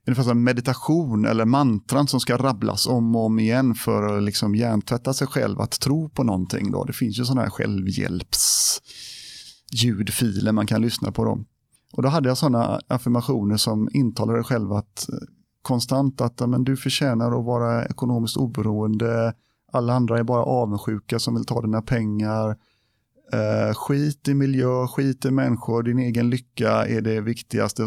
[0.08, 4.56] ungefär som meditation eller mantran som ska rabblas om och om igen för att liksom
[4.56, 6.72] hjärntvätta sig själv att tro på någonting.
[6.72, 6.84] Då.
[6.84, 8.82] Det finns ju sådana här självhjälps
[9.72, 11.46] ljudfiler man kan lyssna på dem.
[11.94, 15.16] Och då hade jag sådana affirmationer som intalade själv att eh,
[15.62, 19.34] konstant att men du förtjänar att vara ekonomiskt oberoende,
[19.72, 22.50] alla andra är bara avundsjuka som vill ta dina pengar,
[23.34, 27.84] eh, skit i miljö, skit i människor, din egen lycka är det viktigaste.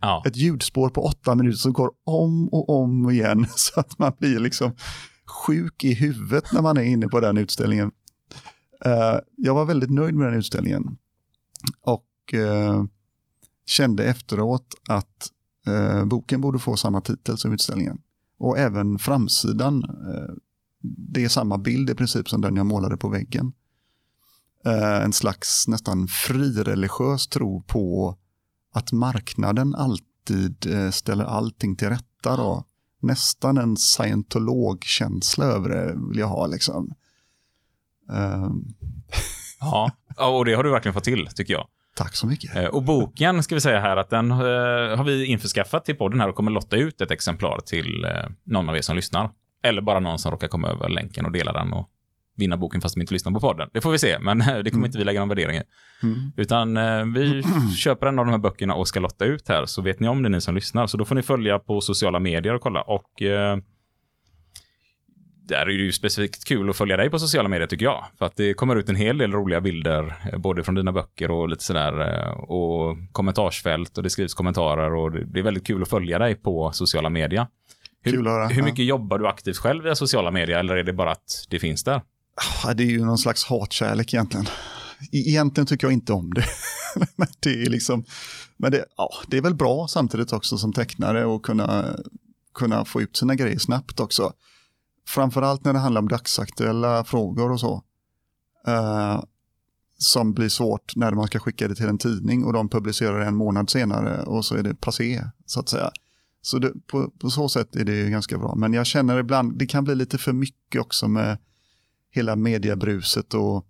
[0.00, 0.22] Ja.
[0.26, 4.38] Ett ljudspår på åtta minuter som går om och om igen så att man blir
[4.38, 4.72] liksom
[5.46, 7.90] sjuk i huvudet när man är inne på den utställningen.
[8.84, 10.96] Eh, jag var väldigt nöjd med den utställningen
[11.80, 12.84] och eh,
[13.66, 15.30] kände efteråt att
[15.66, 17.98] eh, boken borde få samma titel som utställningen.
[18.38, 20.34] Och även framsidan, eh,
[20.82, 23.52] det är samma bild i princip som den jag målade på väggen.
[24.64, 28.16] Eh, en slags nästan frireligiös tro på
[28.74, 32.36] att marknaden alltid eh, ställer allting till rätta.
[32.36, 32.64] Då.
[33.00, 36.46] Nästan en scientologkänsla över det vill jag ha.
[36.46, 36.94] Liksom.
[38.12, 38.64] Ehm,
[39.60, 39.90] Ja.
[40.16, 41.66] och det har du verkligen fått till, tycker jag.
[41.96, 42.56] tack så mycket.
[42.56, 46.28] Eh, Och boken ska vi säga här att den har vi införskaffat till podden här
[46.28, 48.06] och kommer lotta ut ett exemplar till
[48.44, 49.30] någon av er som lyssnar.
[49.62, 51.88] Eller bara någon som råkar komma över länken och dela den och
[52.36, 53.68] vinna boken fast de inte lyssnar på podden.
[53.72, 55.62] Det får vi se, men det kommer inte vi lägga någon värdering i.
[56.02, 56.32] Mm.
[56.36, 57.42] Utan eh, vi
[57.76, 60.22] köper en av de här böckerna och ska lotta ut här, så vet ni om
[60.22, 60.86] det ni som lyssnar.
[60.86, 62.82] Så då får ni följa på sociala medier och kolla.
[62.82, 63.56] Och eh,
[65.48, 68.04] där är det ju specifikt kul att följa dig på sociala medier tycker jag.
[68.18, 71.30] För att det kommer ut en hel del roliga bilder, eh, både från dina böcker
[71.30, 72.00] och lite sådär.
[72.00, 76.34] eh, Och kommentarsfält och det skrivs kommentarer och det är väldigt kul att följa dig
[76.34, 77.46] på sociala medier.
[78.02, 78.48] Hur, Kul att höra.
[78.48, 81.58] hur mycket jobbar du aktivt själv via sociala medier eller är det bara att det
[81.58, 82.02] finns där?
[82.64, 84.46] Ja, det är ju någon slags hatkärlek egentligen.
[85.12, 86.44] E- Egentligen tycker jag inte om det.
[87.16, 88.04] men det är liksom,
[88.56, 91.84] men det, ja, det är väl bra samtidigt också som tecknare och kunna,
[92.54, 94.32] kunna få ut sina grejer snabbt också.
[95.08, 97.82] Framförallt när det handlar om dagsaktuella frågor och så.
[98.66, 99.22] Eh,
[99.98, 103.26] som blir svårt när man ska skicka det till en tidning och de publicerar det
[103.26, 105.90] en månad senare och så är det passé så att säga.
[106.42, 108.54] Så det, på, på så sätt är det ju ganska bra.
[108.54, 111.38] Men jag känner ibland, det kan bli lite för mycket också med
[112.10, 113.66] hela mediebruset och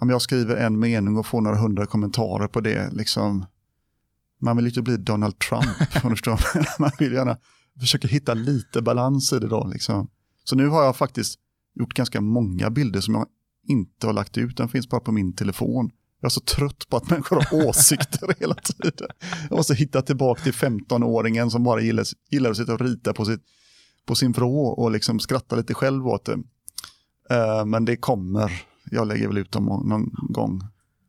[0.00, 3.46] om jag skriver en mening och får några hundra kommentarer på det, liksom,
[4.40, 5.64] man vill ju inte bli Donald Trump,
[6.04, 6.40] om du förstår.
[6.80, 7.36] man vill gärna
[7.80, 9.66] försöka hitta lite balans i det då.
[9.72, 10.08] Liksom.
[10.44, 11.38] Så nu har jag faktiskt
[11.74, 13.26] gjort ganska många bilder som jag
[13.68, 15.90] inte har lagt ut, den finns bara på min telefon.
[16.20, 19.08] Jag är så trött på att människor har åsikter hela tiden.
[19.50, 23.24] Jag måste hitta tillbaka till 15-åringen som bara gillar, gillar att sitta och rita på,
[23.24, 23.40] sitt,
[24.06, 26.38] på sin vrå och liksom skratta lite själv åt det.
[27.30, 28.62] Eh, men det kommer.
[28.90, 30.60] Jag lägger väl ut dem någon gång.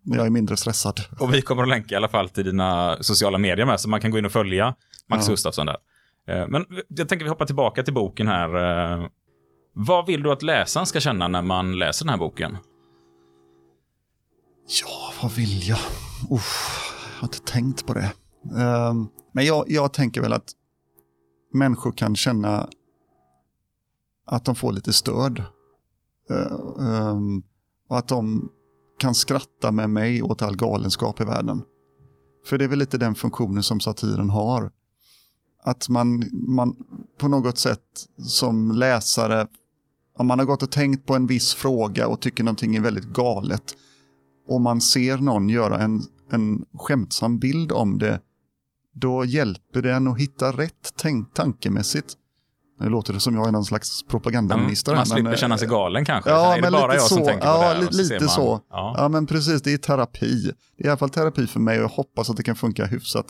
[0.04, 1.00] När jag är mindre stressad.
[1.20, 4.02] Och vi kommer att länka i alla fall till dina sociala medier med, så man
[4.02, 4.76] kan gå in och följa
[5.10, 5.32] Max Ja.
[5.34, 5.78] Gustafsson där.
[6.28, 8.56] Eh, Men jag tänker vi hoppar tillbaka till boken här.
[9.02, 9.08] Eh,
[9.74, 12.58] Vad vill du att läsaren ska känna när man läser den här boken?
[14.72, 15.80] Ja, vad vill jag?
[16.30, 18.14] Uff, jag har inte tänkt på det.
[18.58, 20.52] Ehm, men jag, jag tänker väl att
[21.54, 22.70] människor kan känna
[24.26, 25.44] att de får lite stöd.
[26.30, 27.44] Eh, ehm,
[27.90, 28.52] och att de
[29.00, 31.62] kan skratta med mig åt all galenskap i världen.
[32.46, 34.72] För det är väl lite den funktionen som satiren har.
[35.64, 36.76] Att man, man
[37.18, 39.48] på något sätt som läsare,
[40.18, 43.14] om man har gått och tänkt på en viss fråga och tycker någonting är väldigt
[43.14, 43.76] galet,
[44.50, 48.20] och man ser någon göra en, en skämtsam bild om det,
[48.96, 52.14] då hjälper den att hitta rätt tänk tankemässigt.
[52.80, 54.92] Nu låter det som jag är någon slags propagandaminister.
[54.92, 56.30] här, man slipper men, känna sig eh, galen kanske.
[56.30, 57.26] Ja, är det men bara lite jag som så.
[57.26, 57.66] tänker på Ja, det?
[57.66, 57.82] här?
[57.92, 58.62] li- lite man- så.
[58.70, 58.96] Ja.
[58.98, 59.62] Ja, men precis.
[59.62, 60.52] Det är terapi.
[60.78, 62.86] Det är i alla fall terapi för mig och jag hoppas att det kan funka
[62.86, 63.26] hyfsat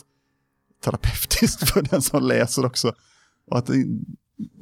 [0.84, 2.92] terapeutiskt för den som läser också.
[3.50, 3.70] Och att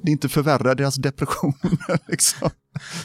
[0.05, 2.01] det, inte förvärrar deras depressioner.
[2.11, 2.51] Liksom.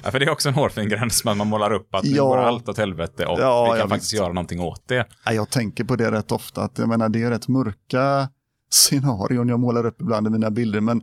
[0.03, 2.23] Ja, för det är också en hårfin gräns, men man målar upp att nu Ja.
[2.25, 4.17] går allt åt helvete och Ja, vi kan faktiskt vet.
[4.17, 5.07] göra någonting åt det.
[5.25, 6.62] Ja, Jag tänker på det rätt ofta.
[6.63, 8.29] Att, jag menar, det är rätt mörka
[8.69, 10.81] scenarion jag målar upp ibland i mina bilder.
[10.81, 11.01] Men,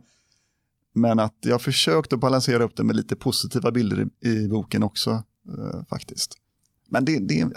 [0.95, 4.47] men att jag har försökt att balansera upp det med lite positiva bilder i, i
[4.47, 5.09] boken också.
[5.11, 6.37] eh, faktiskt.
[6.89, 7.47] Men det, det,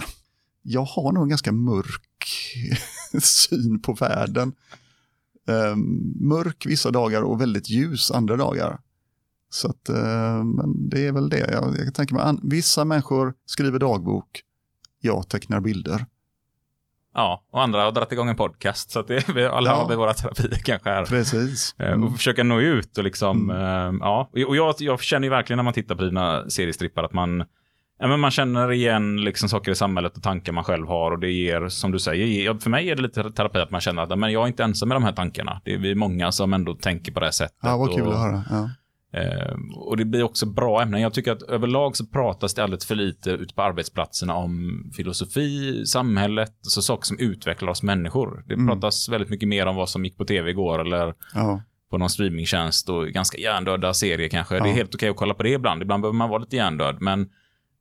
[0.63, 2.27] jag har nog en ganska mörk
[3.23, 4.53] syn på världen.
[5.49, 5.77] Eh,
[6.21, 8.79] mörk vissa dagar och väldigt ljus andra dagar.
[9.51, 11.51] Så att, eh, men det är väl det.
[11.53, 14.43] Jag, jag tänker mig, vissa människor skriver dagbok,
[15.01, 16.07] jag tecknar bilder.
[17.17, 18.91] Ja, och andra har dragit igång en podcast.
[18.91, 19.77] Så att det, vi alla Ja.
[19.77, 21.05] har vi våra terapier kanske här.
[21.05, 21.75] Precis.
[21.79, 22.05] Eh, Mm.
[22.05, 23.57] Och försöka nå ut och liksom, eh,
[24.01, 24.31] ja.
[24.33, 27.45] Och jag, jag känner ju verkligen när man tittar på dina seriestrippar att man,
[27.99, 31.19] ja, men man känner igen liksom saker i samhället och tankar man själv har och
[31.19, 34.03] det ger, som du säger, ger, för mig är det lite terapi att man känner
[34.03, 35.61] att men jag är inte ensam med de här tankarna.
[35.65, 37.59] Det är vi många som ändå tänker på det här sättet.
[37.63, 38.45] Ja, vad kul och, att höra.
[38.51, 38.71] Ja.
[39.21, 41.01] Eh, och det blir också bra ämnen.
[41.01, 45.83] Jag tycker att överlag så pratas det alldeles för lite ute på arbetsplatserna om filosofi,
[45.87, 48.45] samhället, så saker som utvecklar oss människor.
[48.47, 48.67] Det Mm.
[48.67, 51.63] pratas väldigt mycket mer om vad som gick på tv igår eller Ja.
[51.91, 54.55] på någon streamingtjänst och ganska hjärndöda serier kanske.
[54.55, 54.75] Det är Ja.
[54.75, 55.83] helt okej att kolla på det ibland.
[55.83, 57.29] Ibland behöver man vara lite hjärndöd, men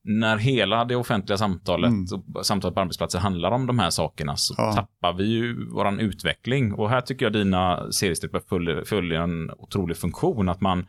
[0.05, 2.05] när hela det offentliga samtalet Mm.
[2.35, 4.73] och samtalet på arbetsplatser handlar om de här sakerna så Ja.
[4.73, 6.73] tappar vi ju våran utveckling.
[6.73, 10.49] Och här tycker jag dina seriestrippar följer, en otrolig funktion.
[10.49, 10.85] Att man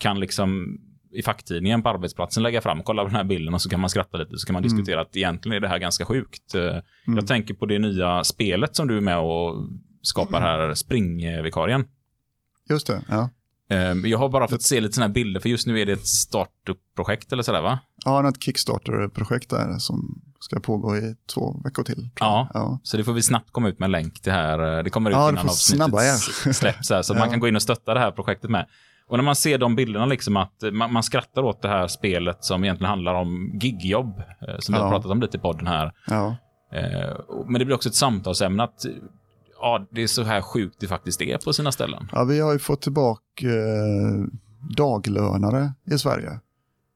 [0.00, 0.78] kan liksom
[1.12, 3.90] i facktidningen på arbetsplatsen lägga fram, kolla på den här bilden och så kan man
[3.90, 4.76] skratta lite så kan man Mm.
[4.76, 6.54] diskutera att egentligen är det här ganska sjukt.
[6.54, 9.54] Eh, Jag tänker på det nya spelet som du är med och
[10.02, 11.84] skapar här, Springvikarien.
[12.70, 13.30] Just det, ja.
[13.70, 15.92] Eh, Jag har bara fått se lite sådana här bilder, för just nu är det
[15.92, 17.78] ett startup-projekt eller sådär va?
[18.04, 22.08] Ja, något Kickstarter-projekt där som ska pågå i två veckor till.
[22.20, 22.48] Ja.
[22.54, 22.80] ja.
[22.82, 24.82] Så det får vi snabbt komma ut med en länk till här.
[24.82, 27.18] Det kommer ut Ja, innan avsnittet släpps här, så Ja.
[27.18, 28.66] man kan gå in och stötta det här projektet med.
[29.08, 32.44] Och när man ser de bilderna, liksom att man, man skrattar åt det här spelet
[32.44, 35.92] som egentligen handlar om gigjobb, eh, som vi har pratat om lite i podden här.
[36.72, 38.80] Eh, Men det blir också ett samtalsämne att
[39.66, 42.08] ja, det är så här sjukt det faktiskt är på sina ställen.
[42.12, 44.24] Ja, vi har ju fått tillbaka eh,
[44.76, 46.40] daglönare i Sverige.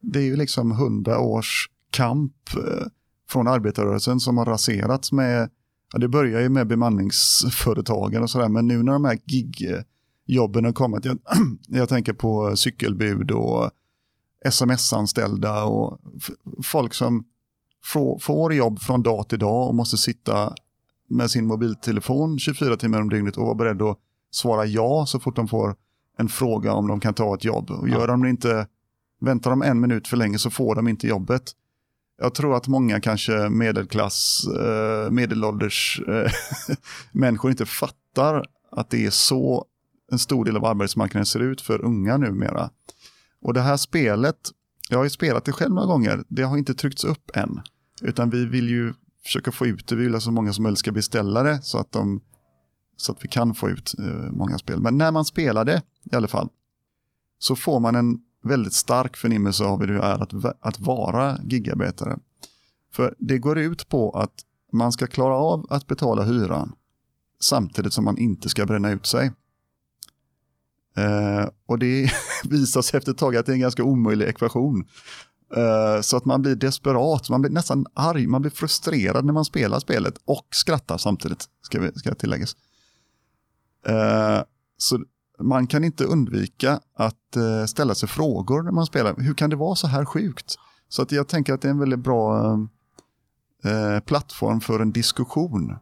[0.00, 2.86] Det är ju liksom hundra års kamp eh,
[3.28, 5.50] från arbetarrörelsen som har raserats med,
[5.92, 10.72] ja, det börjar ju med bemanningsföretagen och sådär, men nu när de här gigjobben har
[10.72, 11.18] kommit, jag,
[11.68, 13.70] jag tänker på cykelbud och
[14.44, 15.98] sms-anställda och
[16.64, 17.24] folk som
[17.84, 20.54] får, får jobb från dag till dag och måste sitta
[21.10, 23.98] med sin mobiltelefon 24 timmar om dygnet och vara beredd att
[24.30, 25.74] svara ja så fort de får
[26.18, 27.70] en fråga om de kan ta ett jobb.
[27.70, 28.66] Och gör de inte,
[29.20, 31.52] väntar de en minut för länge så får de inte jobbet.
[32.18, 36.30] Jag tror att många kanske medelklass, eh, medelålders eh,
[37.12, 39.66] människor inte fattar att det är så
[40.12, 42.70] en stor del av arbetsmarknaden ser ut för unga numera.
[43.42, 44.36] Och det här spelet,
[44.88, 47.60] jag har ju spelat det själv några gånger, det har inte tryckts upp än.
[48.02, 48.92] Utan vi vill ju
[49.24, 51.78] försöka få ut det, vi vill att så många som möjligt ska beställa det så
[51.78, 52.20] att, de,
[52.96, 54.80] så att vi kan få ut eh, många spel.
[54.80, 56.48] Men när man spelar det i alla fall
[57.38, 62.18] så får man en väldigt stark förnimmelse av hur det är att, att vara gigarbetare.
[62.92, 66.72] För det går ut på att man ska klara av att betala hyran
[67.40, 69.32] samtidigt som man inte ska bränna ut sig.
[70.96, 72.12] Eh, och det
[72.44, 74.84] visar sig efter ett tag att det är en ganska omöjlig ekvation.
[75.56, 79.44] Eh, så att man blir desperat, man blir nästan arg, man blir frustrerad när man
[79.44, 82.56] spelar spelet och skrattar samtidigt, ska, vi, ska tilläggas.
[83.86, 84.42] Eh,
[84.76, 85.04] så
[85.38, 89.14] man kan inte undvika att eh, ställa sig frågor när man spelar.
[89.18, 90.54] Hur kan det vara så här sjukt?
[90.88, 92.58] Så att jag tänker att det är en väldigt bra
[94.04, 95.76] plattform för en diskussion.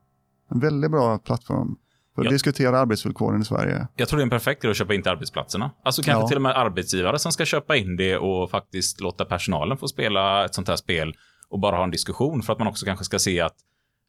[0.50, 1.76] En väldigt bra plattform
[2.22, 3.87] för att diskutera arbetsvillkoren i Sverige.
[3.96, 5.70] Jag tror det är en perfekt grej att köpa in till arbetsplatserna.
[5.85, 6.28] Alltså kanske Ja.
[6.28, 10.44] till och med arbetsgivare som ska köpa in det och faktiskt låta personalen få spela
[10.44, 11.14] ett sånt här spel
[11.48, 13.54] och bara ha en diskussion för att man också kanske ska se att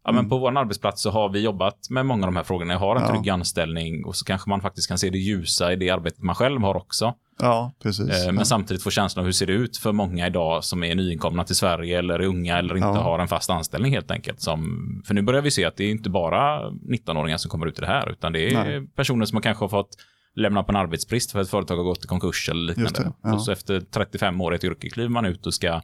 [0.04, 2.74] ja, men på vår arbetsplats så har vi jobbat med många av de här frågorna.
[2.74, 3.10] Jag har en Mm.
[3.10, 3.16] Ja.
[3.22, 6.36] trygg anställning och så kanske man faktiskt kan se det ljusa i det arbetet man
[6.36, 7.14] själv har också.
[7.42, 8.10] Ja, precis.
[8.10, 8.46] Eh, Men ja.
[8.46, 11.56] samtidigt få känslan av hur ser det ut för många idag som är nyinkomna till
[11.56, 13.02] Sverige eller är unga eller inte Ja.
[13.02, 14.42] har en fast anställning helt enkelt.
[14.42, 17.78] Som, för nu börjar vi se att det är inte bara 19-åringar som kommer ut
[17.78, 18.88] i det här utan det är Nej.
[18.88, 19.90] personer som kanske har fått
[20.36, 23.12] lämna på en arbetsbrist för att ett företag har gått i konkurs eller liknande.
[23.24, 23.34] Ja.
[23.34, 25.82] Och så efter 35 år i ett yrke kliver man ut och ska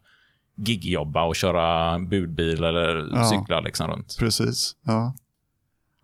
[0.56, 3.30] gigjobba och köra budbil eller Ja.
[3.30, 4.16] cykla liksom runt.
[4.20, 5.16] Precis, ja.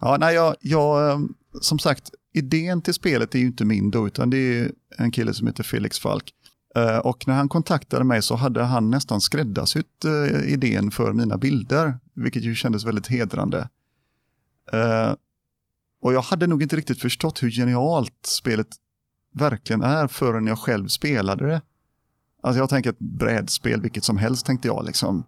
[0.01, 1.19] Ja, nej, jag, jag, eh,
[1.61, 5.33] som sagt, idén till spelet är ju inte min då, utan det är en kille
[5.33, 6.33] som heter Felix Falk.
[6.75, 11.37] Eh, Och när han kontaktade mig så hade han nästan skräddarsytt eh, idén för mina
[11.37, 13.69] bilder, vilket ju kändes väldigt hedrande.
[14.73, 15.13] Eh,
[16.01, 18.67] Och jag hade nog inte riktigt förstått hur genialt spelet
[19.33, 21.61] verkligen är förrän jag själv spelade det.
[22.41, 25.23] Alltså jag tänker ett brädspel, vilket som helst tänkte jag liksom.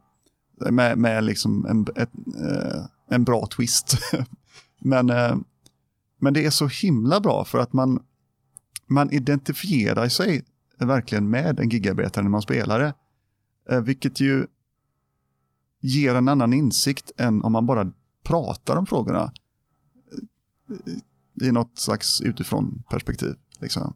[0.72, 2.12] Med, med liksom en, ett,
[2.42, 3.98] eh, en bra twist.
[4.80, 5.36] men, eh,
[6.20, 8.04] men det är så himla bra för att man,
[8.88, 10.46] man identifierar sig
[10.78, 12.94] verkligen med en gigarbetare när man spelar det.
[13.70, 14.48] Eh, vilket ju
[15.80, 17.92] ger en annan insikt än om man bara
[18.24, 19.34] pratar om frågorna.
[20.70, 23.36] Eh, I något slags utifrån perspektiv.
[23.60, 23.94] Liksom.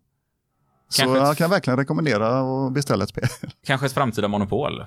[0.89, 3.23] Så Kanske ett- jag kan verkligen rekommendera att beställa ett spel.
[3.67, 4.85] Kanske ett framtida monopol.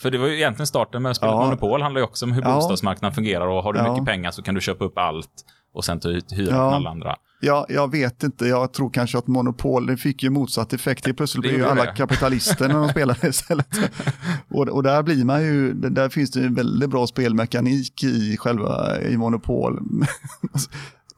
[0.00, 1.44] För det var ju egentligen starten med spelet Ja.
[1.44, 2.54] Monopol handlar ju också om hur Ja.
[2.54, 3.92] bostadsmarknaden fungerar och har du Ja.
[3.92, 5.30] mycket pengar så kan du köpa upp allt
[5.74, 6.56] och sen ta ut hyra Ja.
[6.70, 7.16] från alla andra.
[7.40, 11.04] Ja, jag vet inte, jag tror kanske att Monopol, det fick ju motsatt effekt.
[11.04, 11.92] Det plötsligt blir ju alla det.
[11.96, 13.76] kapitalister när de spelar istället.
[14.50, 18.36] och, och där blir man ju, där finns det ju en väldigt bra spelmekanik i
[18.36, 19.80] själva i Monopol.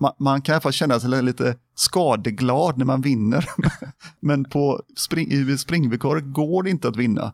[0.00, 3.44] man, man kan i alla fall känna sig lite skadeglad när man vinner.
[4.20, 7.32] Men på spring, i springvillkoret går det inte att vinna.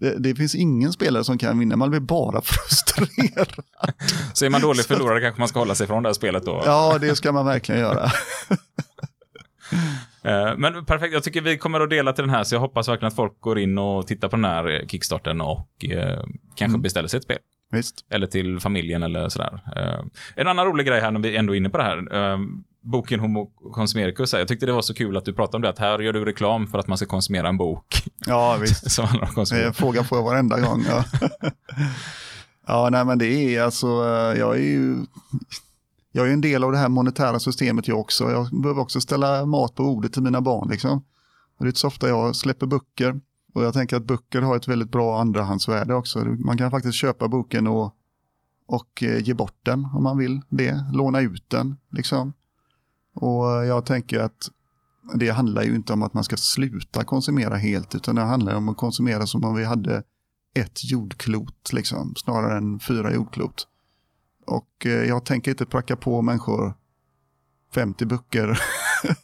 [0.00, 3.52] Det, det finns ingen spelare som kan vinna, man blir bara frustrerad.
[4.32, 6.62] Så är man dålig förlorare kanske man ska hålla sig från det här spelet då.
[6.64, 8.10] Ja, det ska man verkligen göra.
[10.22, 12.88] Eh, Men perfekt, jag tycker vi kommer att dela till den här så jag hoppas
[12.88, 16.18] verkligen att folk går in och tittar på den här eh, kickstarten och eh,
[16.54, 16.82] kanske Mm.
[16.82, 17.38] beställer sig ett spel.
[17.70, 18.04] Visst.
[18.10, 19.60] Eller till familjen eller sådär.
[19.76, 20.04] Eh,
[20.36, 22.32] en annan rolig grej här när vi ändå är inne på det här.
[22.32, 22.38] Eh,
[22.82, 25.78] boken Homo Consumericus, jag tyckte det var så kul att du pratade om det, att
[25.78, 28.90] här gör du reklam för att man ska konsumera en bok Ja, visst.
[28.94, 29.66] som handlar om konsumtion.
[29.66, 30.84] Eh, Frågan får jag varenda gång.
[30.88, 31.04] Ja.
[32.66, 34.96] ja, nej men det är alltså, eh, jag är ju,
[36.12, 38.30] jag är en del av det här monetära systemet jag också.
[38.30, 40.98] Jag behöver också ställa mat på bordet till mina barn liksom.
[41.58, 43.20] Och det är inte så ofta jag släpper böcker.
[43.52, 46.18] Och jag tänker att böcker har ett väldigt bra andrahandsvärde också.
[46.24, 47.94] Man kan faktiskt köpa boken och,
[48.66, 50.84] och eh, ge bort den om man vill det.
[50.92, 52.32] Låna ut den liksom.
[53.14, 54.50] Och jag tänker att
[55.14, 58.68] det handlar ju inte om att man ska sluta konsumera helt, utan det handlar om
[58.68, 60.02] att konsumera som om vi hade
[60.54, 63.66] ett jordklot, liksom, snarare än fyra jordklot.
[64.46, 66.74] Och eh, jag tänker inte pracka på människor
[67.74, 68.60] 50 böcker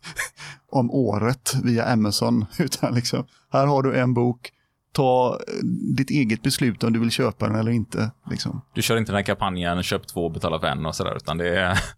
[0.71, 4.53] om året via Amazon, utan liksom, här har du en bok,
[4.93, 5.65] ta eh,
[5.97, 8.11] ditt eget beslut om du vill köpa den eller inte.
[8.31, 8.61] Liksom.
[8.75, 11.61] Du kör inte den här kampanjen, köp två, betala för en och sådär, utan det
[11.61, 11.79] är...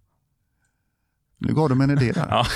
[1.40, 2.26] Nu gav du mig en idé där.
[2.30, 2.46] Ja.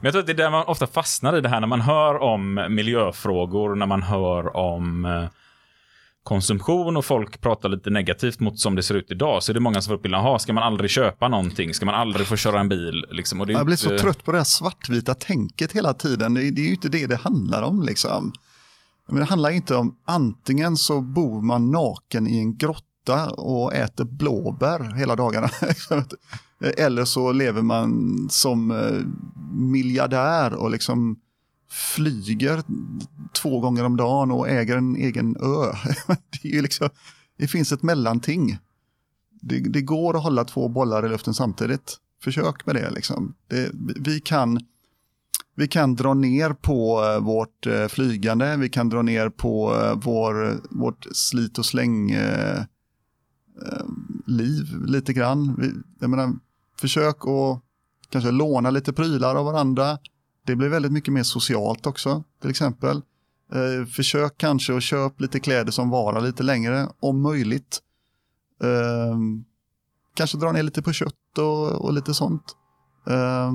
[0.00, 1.80] Men jag tror att det är där man ofta fastnar i det här när man
[1.80, 5.24] hör om miljöfrågor, när man hör om eh,
[6.24, 9.60] konsumtion och folk pratar lite negativt mot som det ser ut idag, så är det
[9.60, 11.74] många som får upp bilden, "Jaha, ska man aldrig köpa någonting?
[11.74, 13.04] Ska man aldrig få köra en bil?
[13.10, 13.40] Liksom.
[13.40, 16.34] Och det är Jag blir så inte- trött på det här svartvita tänket hela tiden.
[16.34, 18.32] Det, det är ju inte det det handlar om liksom.
[19.08, 24.04] Men det handlar inte om antingen så bor man naken i en grotta och äter
[24.04, 25.48] blåbär hela dagarna.
[26.78, 29.00] Eller så lever man som eh,
[29.52, 31.16] miljardär och liksom
[31.74, 32.62] flyger
[33.32, 35.72] två gånger om dagen och äger en egen ö.
[36.42, 36.88] Det, är ju liksom,
[37.38, 38.58] det finns ett mellanting.
[39.40, 41.96] Det, det går att hålla två bollar i luften samtidigt.
[42.22, 42.90] Försök med det.
[42.90, 43.34] Liksom.
[43.48, 43.70] det
[44.00, 44.60] vi, kan,
[45.54, 49.94] vi kan dra ner på eh, vårt eh, flygande, vi kan dra ner på eh,
[50.04, 52.58] vår, vårt slit och släng eh,
[53.62, 53.86] eh,
[54.26, 55.54] liv lite grann.
[55.58, 56.32] Vi, jag menar,
[56.80, 57.60] försök att
[58.08, 59.98] kanske låna lite prylar av varandra.
[60.46, 63.02] Det blir väldigt mycket mer socialt också, till exempel.
[63.52, 67.80] Eh, försök kanske att köpa lite kläder som varar lite längre, om möjligt.
[68.62, 69.18] Eh,
[70.14, 72.56] kanske dra ner lite på kött och, och lite sånt.
[73.06, 73.52] Eh,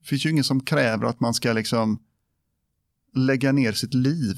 [0.00, 1.98] det finns ju ingen som kräver att man ska liksom
[3.14, 4.34] lägga ner sitt liv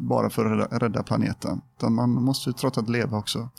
[0.00, 1.60] bara för att rädda- rädda planeten.
[1.76, 3.50] Utan man måste ju trots allt leva också.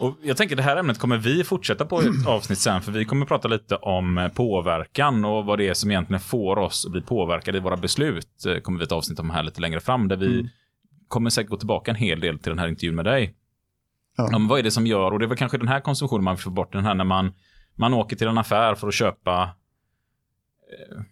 [0.00, 3.04] Och jag tänker det här ämnet kommer vi fortsätta på ett avsnitt sen, för vi
[3.04, 6.92] kommer prata lite om eh, påverkan och vad det är som egentligen får oss att
[6.92, 8.44] bli påverkade i våra beslut.
[8.46, 10.48] Eh, kommer vi ett avsnitt om här lite längre fram, där vi Mm.
[11.08, 13.34] kommer säkert gå tillbaka en hel del till den här intervjun med dig.
[14.16, 14.36] Ja.
[14.36, 16.34] Om vad är det som gör, och det är väl kanske den här konsumtionen man
[16.34, 17.32] vill få bort, den här när man,
[17.76, 19.42] man åker till en affär för att köpa
[20.72, 21.02] eh,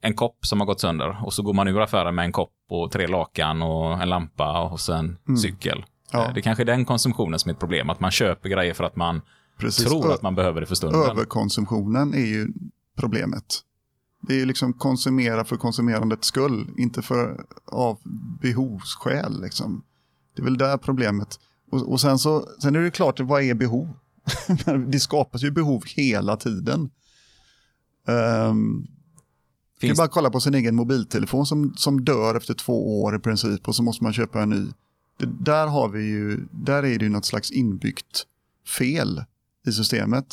[0.00, 2.52] en kopp som har gått sönder och så går man ur affären med en kopp
[2.70, 5.36] och tre lakan och en lampa och sen Mm.
[5.36, 5.84] cykel.
[6.12, 6.28] Ja.
[6.28, 8.84] Eh, Det kanske är den konsumtionen som är ett problem, att man köper grejer för
[8.84, 9.20] att man
[9.58, 9.86] Precis.
[9.86, 11.00] tror att man behöver det för stunden.
[11.00, 12.48] Överkonsumtionen är ju
[12.96, 13.60] problemet.
[14.20, 17.98] Det är ju liksom konsumera för konsumerandets skull, inte för av
[18.40, 19.42] behovsskäl.
[19.42, 19.82] Liksom.
[20.36, 21.40] Det är väl där problemet.
[21.70, 23.88] Och, och sen, så, sen är det klart, vad är behov?
[24.86, 26.90] det skapas ju behov hela tiden.
[28.06, 28.86] Um,
[29.80, 33.68] Finns, bara kolla på sin egen mobiltelefon som, som dör efter två år i princip
[33.68, 34.66] och så måste man köpa en ny.
[35.26, 38.22] Där, har vi ju, där är det ju något slags inbyggt
[38.78, 39.24] fel
[39.66, 40.26] i systemet.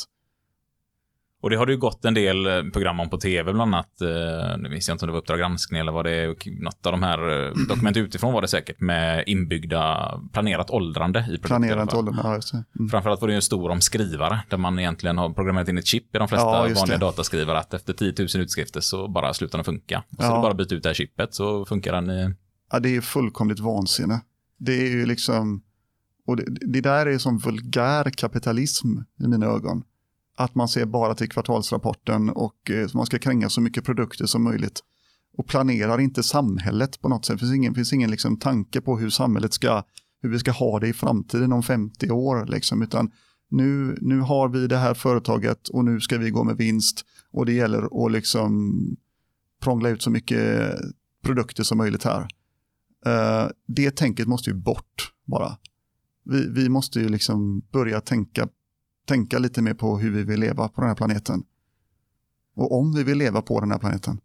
[1.42, 4.00] och det har det ju gått en del eh, program om på tv, bland annat,
[4.00, 6.86] eh, nu minns jag inte om det var Uppdrag granskning eller vad det är, något
[6.86, 11.94] av de här eh, dokument utifrån var det säkert, med inbyggda planerat åldrande i Planerat
[11.94, 12.20] åldern.
[12.22, 12.64] Ja, just det.
[12.78, 12.88] Mm.
[12.88, 15.86] Framförallt var det ju en stor om skrivare, där man egentligen har programmerat in ett
[15.86, 17.04] chip i de flesta Ja, vanliga det.
[17.04, 20.02] dataskrivare, att efter 10 000 utskrifter så bara slutar den funka.
[20.10, 20.34] Så Ja.
[20.34, 22.34] det bara byta ut det här chippet så funkar den i...
[22.72, 24.20] Ja, det är fullkomligt vansinne.
[24.58, 25.62] Det är ju liksom,
[26.26, 28.88] och det, det där är som vulgär kapitalism
[29.20, 29.82] i mina ögon.
[30.36, 34.42] Att man ser bara till kvartalsrapporten och eh, man ska kränga så mycket produkter som
[34.42, 34.80] möjligt.
[35.38, 37.34] och planerar inte samhället på något sätt.
[37.34, 39.84] Det finns ingen, finns ingen liksom tanke på hur samhället ska,
[40.22, 42.46] hur vi ska ha det i framtiden om 50 år.
[42.46, 43.10] Liksom, utan
[43.50, 47.46] nu, nu har vi det här företaget och nu ska vi gå med vinst och
[47.46, 48.72] det gäller att liksom
[49.62, 50.74] prångla ut så mycket
[51.24, 52.28] produkter som möjligt här.
[53.06, 55.56] Eh, det tänket måste ju bort bara.
[56.24, 58.48] Vi, vi måste ju liksom börja tänka,
[59.06, 61.42] tänka lite mer på hur vi vill leva på den här planeten.
[62.56, 64.20] Och om vi vill leva på den här planeten.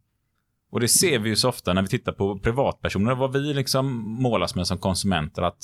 [0.72, 3.86] Och det ser vi ju så ofta när vi tittar på privatpersoner, vad vi liksom
[4.22, 5.58] målas med som konsumenter, att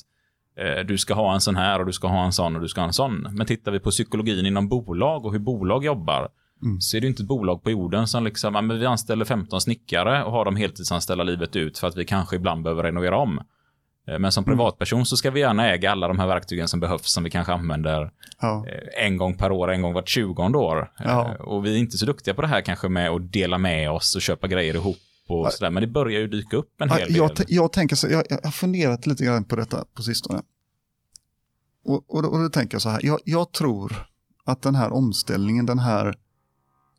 [0.57, 2.67] eh, du ska ha en sån här och du ska ha en sån och du
[2.67, 3.27] ska ha en sån.
[3.31, 6.29] Men tittar vi på psykologin inom bolag och hur bolag jobbar,
[6.63, 6.81] mm.
[6.81, 9.61] så är det inte ett bolag på jorden som liksom, ja, men vi anställer 15
[9.61, 13.39] snickare och har dem heltidsanställda livet ut för att vi kanske ibland behöver renovera om.
[14.07, 14.57] Eh, men som mm.
[14.57, 17.53] privatperson så ska vi gärna äga alla de här verktygen som behövs som vi kanske
[17.53, 18.65] använder ja.
[18.67, 20.91] Eh, en gång per år, en gång vart tjugonde år.
[20.99, 21.25] Ja.
[21.25, 23.91] Eh, och vi är inte så duktiga på det här kanske med att dela med
[23.91, 24.97] oss och köpa grejer ihop
[25.27, 25.71] och sådär.
[25.71, 27.45] Men det börjar ju dyka upp en hel jag, del.
[27.49, 30.41] Jag tänker så, jag, jag har funderat lite grann på detta på sistone.
[31.85, 34.05] Och, och, och då tänker jag så här, jag, jag tror
[34.45, 36.15] att den här omställningen, den här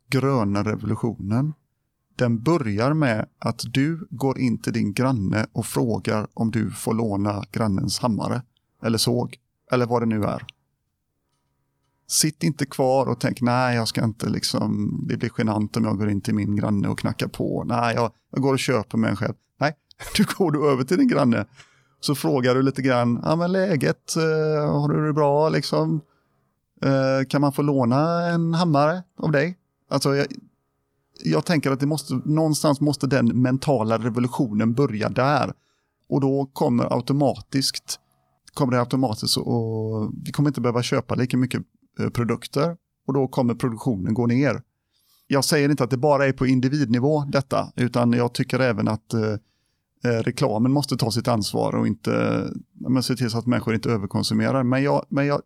[0.09, 1.53] gröna revolutionen,
[2.15, 6.93] den börjar med att du går in till din granne och frågar om du får
[6.93, 8.41] låna grannens hammare
[8.83, 9.37] eller såg
[9.71, 10.45] eller vad det nu är.
[12.07, 15.97] Sitt inte kvar och tänk nej jag ska inte liksom, det blir genant om jag
[15.97, 17.63] går in till min granne och knackar på.
[17.63, 19.33] Nej, jag, jag går och köper mig en själv.
[19.59, 19.75] Nej,
[20.15, 21.45] du går du över till din granne.
[21.99, 26.01] Så frågar du lite grann, ja men läget, eh, har du det bra liksom?
[26.81, 29.57] Eh, kan man få låna en hammare av dig?
[29.89, 30.27] Alltså jag,
[31.23, 35.53] jag tänker att det måste, någonstans måste den mentala revolutionen börja där.
[36.09, 37.99] Och då kommer automatiskt,
[38.53, 41.61] kommer det automatiskt och vi kommer inte behöva köpa lika mycket
[41.99, 42.77] eh, produkter
[43.07, 44.61] och då kommer produktionen gå ner.
[45.27, 49.13] Jag säger inte att det bara är på individnivå detta, utan jag tycker även att
[49.13, 49.33] eh,
[50.03, 53.91] eh reklamen måste ta sitt ansvar och inte men, se till så att människor inte
[53.91, 54.63] överkonsumerar.
[54.63, 55.41] Men jag, men jag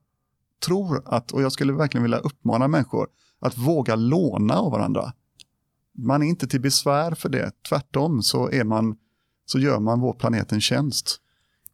[0.65, 3.07] tror att, och jag skulle verkligen vilja uppmana människor
[3.45, 5.13] att våga låna av varandra
[5.97, 7.51] man är inte till besvär för det.
[7.69, 8.95] Tvärtom så, är man,
[9.45, 11.19] så gör man vår planet en tjänst.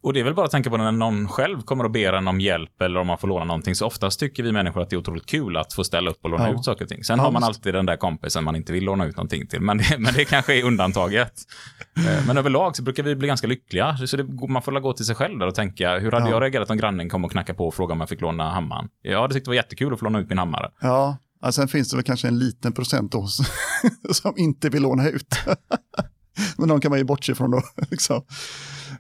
[0.02, 2.28] Och det är väl bara att tänka på när någon själv kommer och ber en
[2.28, 3.76] om hjälp eller om man får låna någonting.
[3.76, 6.30] Så oftast tycker vi människor att det är otroligt kul att få ställa upp och
[6.30, 6.56] låna ja.
[6.56, 7.04] ut saker och ting.
[7.04, 9.62] Sen ja, har man alltid den där kompisen man inte vill låna ut någonting till.
[9.62, 11.34] Men det, men det kanske är undantaget.
[11.98, 13.98] Eh, men överlag så brukar vi bli ganska lyckliga.
[13.98, 16.32] Så det, man får gå till sig själv där och tänka, hur hade ja.
[16.32, 18.90] jag reagerat om grannen kom och knackade på och frågade om jag fick låna hammaren?
[19.02, 20.72] Jag hade tyckt det var jättekul att få låna ut min hammare.
[20.82, 23.42] Ja, Ja, sen finns det väl kanske en liten procent oss
[24.12, 25.36] som inte vill låna ut.
[26.58, 27.62] Men de kan man ju bortse från då.
[27.92, 28.22] Liksom.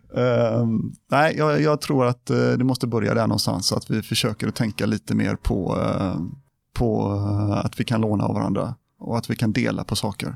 [0.09, 4.01] Um, nej, jag, jag, tror att eh, det måste börja där någonstans, så att vi
[4.01, 6.17] försöker att tänka lite mer på, uh,
[6.73, 10.35] på eh, att vi kan låna av varandra och att vi kan dela på saker.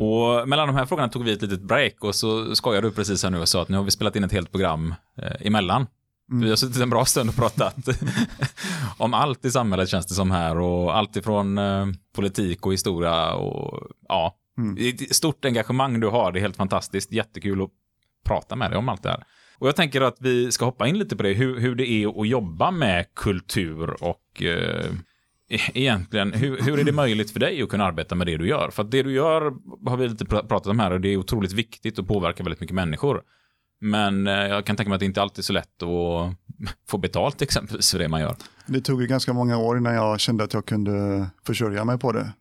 [0.00, 3.22] Och mellan de här frågorna tog vi ett litet break och så skojade du precis
[3.22, 5.86] här nu och sa att nu har vi spelat in ett helt program eh, emellan.
[6.30, 6.42] Mm.
[6.42, 7.76] Vi har suttit en bra stund och pratat
[8.98, 13.34] om allt i samhället känns det som här och allt ifrån eh, politik och historia
[13.34, 14.96] och ja, mm.
[15.10, 16.32] stort engagemang du har.
[16.32, 17.70] Det är helt fantastiskt, jättekul att
[18.24, 19.24] prata med dig om allt det här.
[19.58, 22.20] Och jag tänker att vi ska hoppa in lite på det, hur, hur det är
[22.20, 24.92] att jobba med kultur och eh,
[25.48, 28.48] e-, egentligen, hur, hur är det möjligt för dig att kunna arbeta med det du
[28.48, 28.70] gör?
[28.70, 29.52] För att det du gör
[29.86, 32.74] har vi lite pratat om här och det är otroligt viktigt och påverkar väldigt mycket
[32.74, 33.22] människor.
[33.80, 36.34] Men eh, jag kan tänka mig att det inte alltid är så lätt att
[36.88, 38.36] få betalt exempelvis för det man gör.
[38.66, 42.12] Det tog ju ganska många år innan jag kände att jag kunde försörja mig på
[42.12, 42.32] det.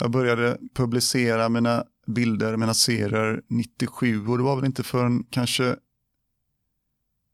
[0.00, 5.76] Jag började publicera mina bilder, mina serier 97 och det var väl inte förrän kanske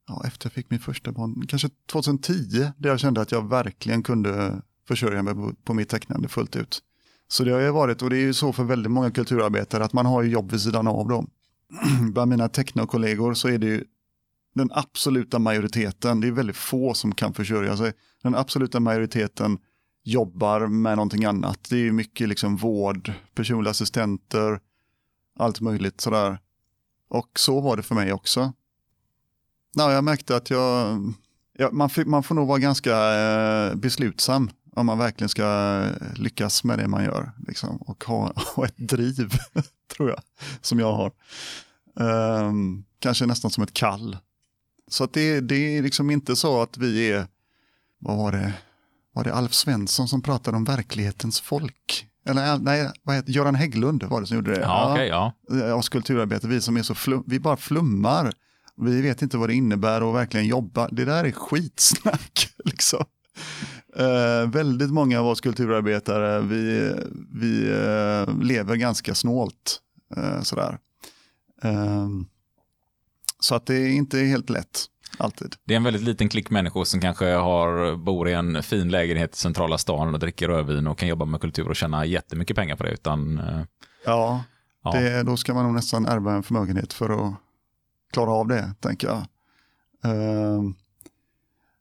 [0.07, 4.03] ja, efter jag fick min första barn, kanske 2010, där jag kände att jag verkligen
[4.03, 6.79] kunde försörja mig på, på mitt tecknande fullt ut.
[7.27, 9.93] Så det har ju varit, och det är ju så för väldigt många kulturarbetare, att
[9.93, 11.29] man har ju jobb vid sidan av dem.
[12.11, 13.83] bland mina teknokollegor så är det ju
[14.55, 17.93] den absoluta majoriteten, det är väldigt få som kan försörja sig.
[18.23, 19.57] Den absoluta majoriteten
[20.03, 21.59] jobbar med någonting annat.
[21.69, 24.59] Det är mycket liksom vård, personliga assistenter,
[25.39, 26.39] allt möjligt sådär.
[27.09, 28.53] Och så var det för mig också.
[29.75, 30.97] Ja, jag märkte att jag,
[31.57, 35.81] ja, man, man får nog vara ganska eh, beslutsam om man verkligen ska
[36.15, 37.31] lyckas med det man gör.
[37.47, 39.33] Liksom, och ha, ha ett driv,
[39.95, 40.19] tror jag,
[40.61, 41.11] som jag har.
[41.93, 44.17] Um, kanske nästan som ett kall.
[44.87, 47.27] Så att det, det är liksom inte så att vi är,
[47.99, 48.53] vad var det,
[49.13, 52.07] var det Alf Svensson som pratade om verklighetens folk?
[52.25, 54.61] Eller nej, vad heter Göran Hägglund var det som gjorde det.
[54.61, 55.33] Ja, okay, ja.
[55.73, 58.33] Oss kulturarbetare, vi som är så flum, vi bara flummar.
[58.77, 60.87] Vi vet inte vad det innebär att verkligen jobba.
[60.91, 62.49] Det där är skitsnack.
[62.65, 63.05] Liksom.
[63.95, 66.93] Eh, väldigt många av oss kulturarbetare, vi,
[67.33, 69.79] vi eh, lever ganska snålt.
[70.17, 70.77] Eh, sådär.
[71.63, 72.07] Eh,
[73.39, 74.85] så att det är inte helt lätt,
[75.17, 75.55] alltid.
[75.65, 79.35] Det är en väldigt liten klick människor som kanske har, bor i en fin lägenhet
[79.35, 82.75] i centrala stan och dricker rödvin och kan jobba med kultur och tjäna jättemycket pengar
[82.75, 82.91] på det.
[82.91, 83.61] Utan, eh,
[84.05, 84.43] Ja,
[84.83, 84.91] ja.
[84.91, 87.33] Det, då ska man nog nästan ärva en förmögenhet för att
[88.13, 89.25] klara av det, tänker jag.
[90.03, 90.75] Ehm,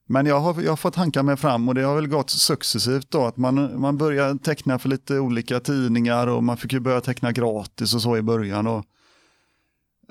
[0.06, 3.10] men jag har, jag har fått hanka mig fram och det har väl gått successivt
[3.10, 7.00] då att man, man börjar teckna för lite olika tidningar och man fick ju börja
[7.00, 8.66] teckna gratis och så i början.
[8.66, 8.84] Och,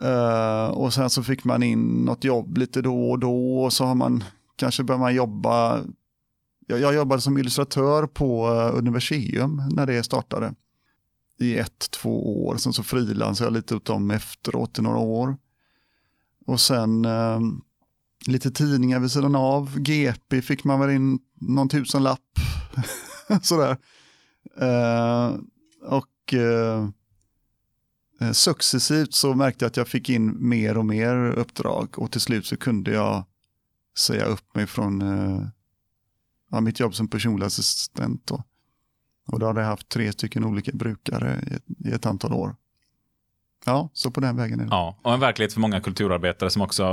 [0.04, 3.86] uh, och sen så fick man in något jobb lite då och då och så
[3.86, 4.24] har man
[4.56, 5.82] kanske börjat man jobba.
[6.68, 10.54] Jag, jag jobbade som illustratör på uh, Universium när det startade
[11.39, 12.58] i ett, två år.
[12.58, 15.38] Sen så frilansade jag lite åt dem efteråt i några år.
[16.46, 17.39] Och sen uh,
[18.28, 19.80] lite tidningar vid sidan av.
[19.80, 22.39] GP fick man väl in någon tusenlapp.
[23.41, 23.78] Sådär.
[24.61, 25.36] Eh,
[25.82, 26.89] och eh,
[28.32, 32.45] successivt så märkte jag att jag fick in mer och mer uppdrag och till slut
[32.45, 33.26] så kunde jag
[33.97, 35.47] säga upp mig från eh,
[36.51, 38.28] ja, mitt jobb som personlig assistent.
[38.28, 38.43] Då.
[39.28, 42.55] Och då hade jag haft tre stycken olika brukare i ett, i ett antal år.
[43.66, 44.70] Ja, så på den vägen är det.
[44.72, 46.84] Ja, och en verklighet för många kulturarbetare som också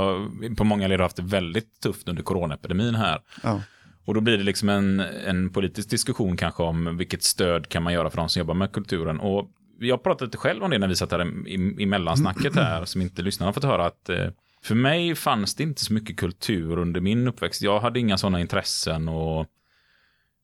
[0.57, 3.19] på många led har haft det väldigt tufft under coronaepidemin här.
[3.43, 3.61] Ja.
[4.05, 7.93] Och då blir det liksom en, en politisk diskussion kanske om vilket stöd kan man
[7.93, 9.19] göra för de som jobbar med kulturen.
[9.19, 9.49] Och
[9.79, 13.01] jag pratade lite själv om det när vi satt här i, i mellansnacket här, som
[13.01, 14.27] inte lyssnarna har fått höra att eh,
[14.63, 17.61] för mig fanns det inte så mycket kultur under min uppväxt.
[17.61, 19.47] Jag hade inga sådana intressen och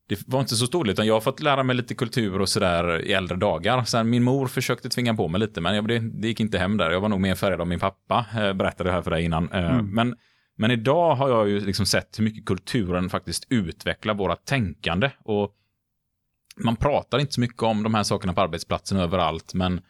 [0.08, 3.02] det var inte så stort, utan jag har fått lära mig lite kultur och sådär
[3.06, 3.84] i äldre dagar.
[3.84, 6.78] Sen min mor försökte tvinga på mig lite, men jag, det, det gick inte hem
[6.78, 6.92] där.
[6.92, 9.52] Jag var nog mer färgad av min pappa, eh, berättade jag här för dig innan.
[9.52, 10.16] Eh, men,
[10.56, 15.12] men idag har jag ju liksom sett hur mycket kulturen faktiskt utvecklar våra tänkande.
[15.24, 15.54] Och
[16.58, 19.82] man pratar inte så mycket om de här sakerna på arbetsplatsen överallt, men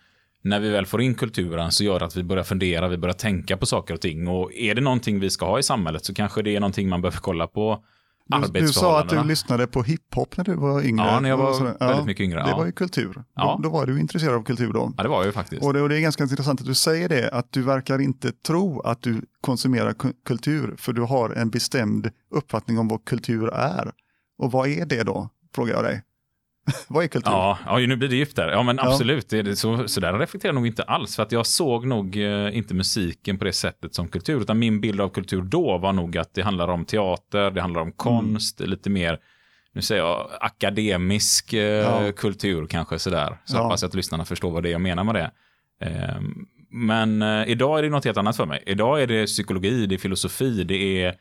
[0.41, 3.13] när vi väl får in kulturen så gör det att vi börjar fundera, vi börjar
[3.13, 4.27] tänka på saker och ting.
[4.27, 7.01] Och är det någonting vi ska ha i samhället så kanske det är någonting man
[7.01, 7.83] behöver kolla på
[8.27, 11.05] Du, du sa att du lyssnade på hiphop när du var yngre.
[11.05, 12.57] Ja, när jag var väldigt mycket yngre, Det ja.
[12.57, 13.23] var ju kultur.
[13.35, 13.59] Ja.
[13.63, 14.93] Då, då var du intresserad av kultur då.
[14.97, 15.63] Ja, det var jag ju faktiskt.
[15.63, 18.31] Och det, och det är ganska intressant att du säger det, att du verkar inte
[18.31, 23.49] tro att du konsumerar ku- kultur, för du har en bestämd uppfattning om vad kultur
[23.53, 23.91] är.
[24.37, 26.01] Och vad är det då, frågar jag dig.
[26.87, 27.31] vad är kultur?
[27.31, 28.49] Ja, ja, nu blir det djupt där.
[28.49, 29.33] Ja, men absolut.
[29.33, 31.15] Är det så, så där reflekterar jag nog inte alls.
[31.15, 34.41] För att jag såg nog eh, inte musiken på det sättet som kultur.
[34.41, 37.81] Utan min bild av kultur då var nog att det handlar om teater, det handlar
[37.81, 39.19] om konst, lite mer,
[39.73, 42.11] nu säger jag, akademisk eh, Ja.
[42.11, 43.37] kultur kanske sådär.
[43.45, 43.61] Så Ja.
[43.63, 45.31] hoppas att lyssnarna förstår vad det är jag menar med det.
[45.81, 46.21] Eh,
[46.71, 48.63] men idag är det något helt annat för mig.
[48.65, 51.15] Idag är det psykologi, det är filosofi, det är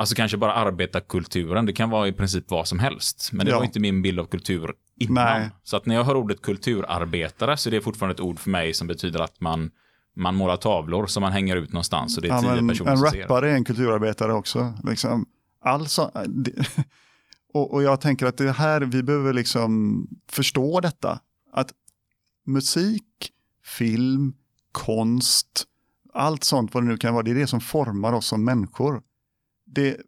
[0.00, 3.30] Alltså kanske bara arbetarkulturen, det kan vara i princip vad som helst.
[3.32, 3.58] Men det Ja.
[3.58, 5.24] var inte min bild av kultur innan.
[5.40, 5.50] Nej.
[5.62, 8.74] Så att när jag hör ordet kulturarbetare så är det fortfarande ett ord för mig
[8.74, 9.70] som betyder att man,
[10.16, 12.90] man målar tavlor som man hänger ut någonstans och det är Ja, tio men personer
[12.90, 13.22] en som ser.
[13.22, 14.72] rappare är en kulturarbetare också.
[14.84, 15.26] Liksom.
[15.64, 16.52] Alltså, det,
[17.54, 21.20] och, och jag tänker att det här, vi behöver liksom förstå detta.
[21.52, 21.70] Att
[22.46, 23.04] musik,
[23.64, 24.32] film,
[24.72, 25.64] konst,
[26.14, 29.02] allt sånt vad det nu kan vara, det är det som formar oss som människor.
[29.72, 30.00] Det,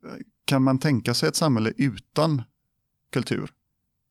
[0.45, 2.43] kan man tänka sig ett samhälle utan
[3.13, 3.51] kultur?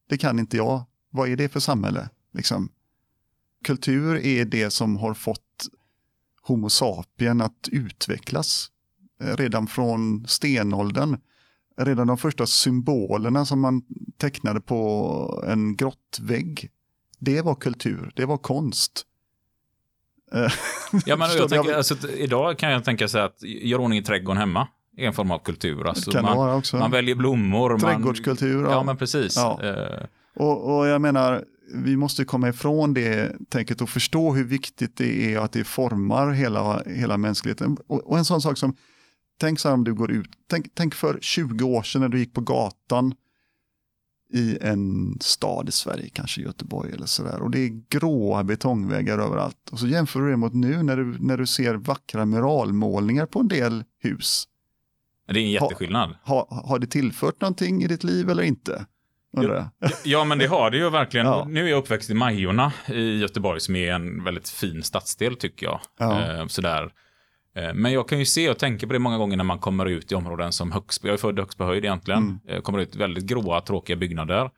[0.09, 0.83] Det kan inte jag.
[1.09, 2.09] Vad är det för samhälle?
[2.33, 2.69] Liksom?
[3.63, 5.67] Kultur är det som har fått
[6.41, 8.71] Homo sapien att utvecklas
[9.21, 11.17] eh, redan från stenåldern.
[11.77, 13.83] Redan de första symbolerna som man
[14.17, 16.69] tecknade på en grottvägg,
[17.19, 19.05] det var kultur, det var konst.
[20.33, 20.51] Eh,
[21.05, 24.37] Ja, men jag tänker, alltså, idag kan jag tänka sig att göra ordning i trädgården
[24.37, 25.87] hemma är en form av kultur.
[25.87, 27.79] Alltså, man, man väljer blommor.
[27.79, 28.71] Trädgårdskultur, Man, ja.
[28.71, 29.35] ja, men precis.
[29.35, 29.59] Ja.
[29.63, 34.97] Eh, Och, och jag menar, vi måste komma ifrån det tänket och förstå hur viktigt
[34.97, 37.77] det är att det formar hela, hela mänskligheten.
[37.87, 38.75] Och, och en sån sak som,
[39.39, 42.19] tänk så här om du går ut, tänk, tänk för 20 år sedan när du
[42.19, 43.13] gick på gatan
[44.33, 47.41] i en stad i Sverige, kanske Göteborg eller sådär.
[47.41, 49.69] Och det är gråa betongväggar överallt.
[49.71, 53.39] Och så jämför du det mot nu när du, när du ser vackra muralmålningar på
[53.39, 54.47] en del hus.
[55.33, 56.15] Det är en jätteskillnad.
[56.25, 58.85] Ha, har det tillfört någonting i ditt liv eller inte?
[59.33, 59.69] Jag.
[60.03, 61.25] Ja, men det har det ju verkligen.
[61.25, 61.45] Ja.
[61.49, 65.65] Nu är jag uppväxt i Majorna i Göteborg som är en väldigt fin stadsdel tycker
[65.65, 65.79] jag.
[65.99, 66.21] Ja.
[66.21, 66.91] Eh, sådär.
[67.55, 69.85] Eh, Men jag kan ju se och tänka på det många gånger när man kommer
[69.85, 71.07] ut i områden som Högsby.
[71.07, 72.19] Jag är född i Högsby höjd egentligen.
[72.23, 72.39] Mm.
[72.57, 74.49] Eh, Kommer ut väldigt gråa, tråkiga byggnader.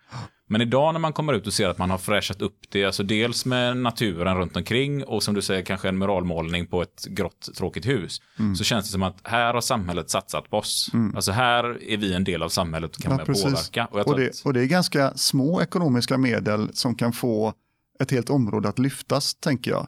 [0.48, 3.04] Men idag när man kommer ut och ser att man har fräschat upp det, alltså
[3.04, 7.50] dels med naturen runt omkring och som du säger kanske en muralmålning på ett grått
[7.58, 8.22] tråkigt hus.
[8.39, 8.56] Mm.
[8.56, 10.91] Så känns det som att här har samhället satsat på oss.
[11.16, 13.86] Alltså här är vi en del av samhället och kan Ja, påverka.
[13.86, 17.54] Och Och det, att, och det är ganska små ekonomiska medel som kan få
[18.00, 19.88] ett helt område att lyftas, tänker jag.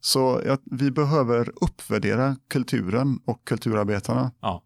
[0.00, 4.32] Så att vi behöver uppvärdera kulturen och kulturarbetarna.
[4.40, 4.62] ja.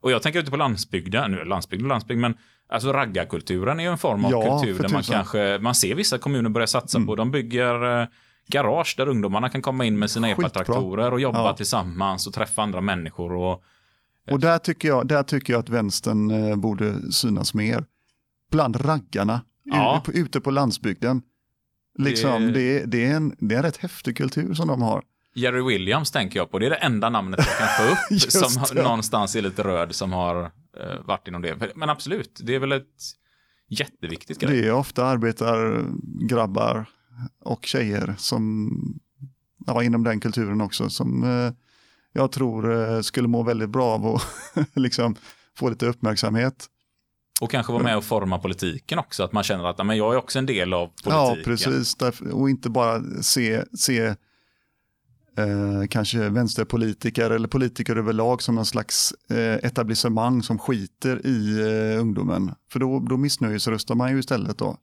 [0.00, 2.34] och jag tänker ute på landsbygden, nu är landsbygd och landsbygd, men
[2.70, 4.90] alltså raggarkulturen är ju en form av Ja, kultur där man.
[4.90, 5.02] Mm.
[5.02, 8.06] kanske, man ser vissa kommuner börja satsa på, de bygger eh,
[8.48, 11.56] garage där ungdomarna kan komma in med sina epatraktorer och jobba Ja.
[11.56, 13.62] tillsammans och träffa andra människor och
[14.30, 17.84] Och där tycker jag, där tycker jag att vänstern eh, borde synas mer.
[18.50, 20.02] Bland raggarna, Ja.
[20.14, 21.22] ute, på, landsbygden.
[21.98, 25.02] Liksom, Det- det, det, är en, det är en rätt häftig kultur som de har.
[25.34, 26.58] Jerry Williams tänker jag på.
[26.58, 30.12] Det är det enda namnet jag kan få upp som någonstans är lite röd som
[30.12, 31.72] har eh, varit inom det.
[31.74, 32.86] Men absolut, det är väl ett
[33.68, 34.60] jätteviktigt grej.
[34.60, 36.86] Det är ofta arbetargrabbar
[37.40, 38.70] och tjejer som,
[39.66, 41.52] ja, inom den kulturen också, som eh,
[42.12, 44.22] jag tror eh, skulle må väldigt bra av att
[44.74, 45.16] liksom,
[45.56, 46.66] få lite uppmärksamhet.
[47.40, 49.22] Och kanske vara med och forma politiken också.
[49.22, 51.12] Att man känner att "Ja, men jag är också en del av politiken.
[51.12, 51.96] Ja, precis.
[52.32, 54.14] Och inte bara se, se
[55.36, 62.00] eh, kanske vänsterpolitiker eller politiker överlag som någon slags eh, etablissemang som skiter i eh,
[62.00, 62.54] ungdomen.
[62.72, 64.76] För då, då missnöjesröstar man ju istället då.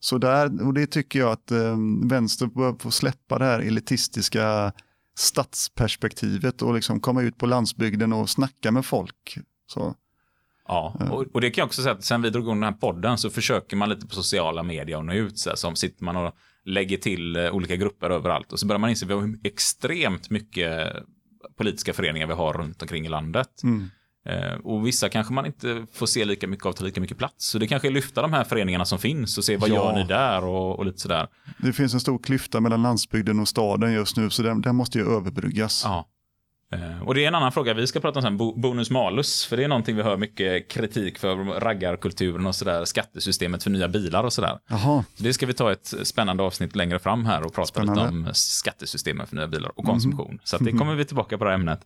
[0.00, 4.72] Så där, och det tycker jag att eh, vänster bör få släppa det här elitistiska
[5.16, 9.38] stadsperspektivet och liksom komma ut på landsbygden och snacka med folk.
[9.66, 9.94] Så.
[10.68, 12.80] Ja, och, och det kan jag också säga att sen vi drog igång den här
[12.80, 15.38] podden så försöker man lite på sociala medier och nå ut.
[15.38, 16.34] Så här, som sitter man och
[16.64, 18.52] lägger till eh, olika grupper överallt.
[18.52, 20.92] Och så börjar man inse att vi har hur extremt mycket
[21.58, 23.62] politiska föreningar vi har runt omkring i landet.
[23.62, 23.90] Mm.
[24.26, 27.46] Eh, och vissa kanske man inte får se lika mycket av till lika mycket plats.
[27.46, 29.74] Så det kanske är lyfta de här föreningarna som finns och se vad Ja.
[29.74, 31.28] gör ni där och, och lite sådär.
[31.58, 34.98] Det finns en stor klyfta mellan landsbygden och staden just nu så den, den måste
[34.98, 35.82] ju överbryggas.
[35.84, 36.08] Ja.
[36.74, 39.44] Eh, Och det är en annan fråga vi ska prata om sen, bo- bonus malus.
[39.46, 43.88] För det är någonting vi hör mycket kritik för, raggarkulturen och sådär, skattesystemet för nya
[43.88, 44.58] bilar och sådär.
[44.68, 48.02] Jaha, Så det ska vi ta ett spännande avsnitt längre fram här och prata Spännande.
[48.10, 48.18] Mhm.
[48.18, 50.38] lite om skattesystemet för nya bilar och konsumtion.
[50.44, 51.80] Så att det kommer vi tillbaka på det här ämnet.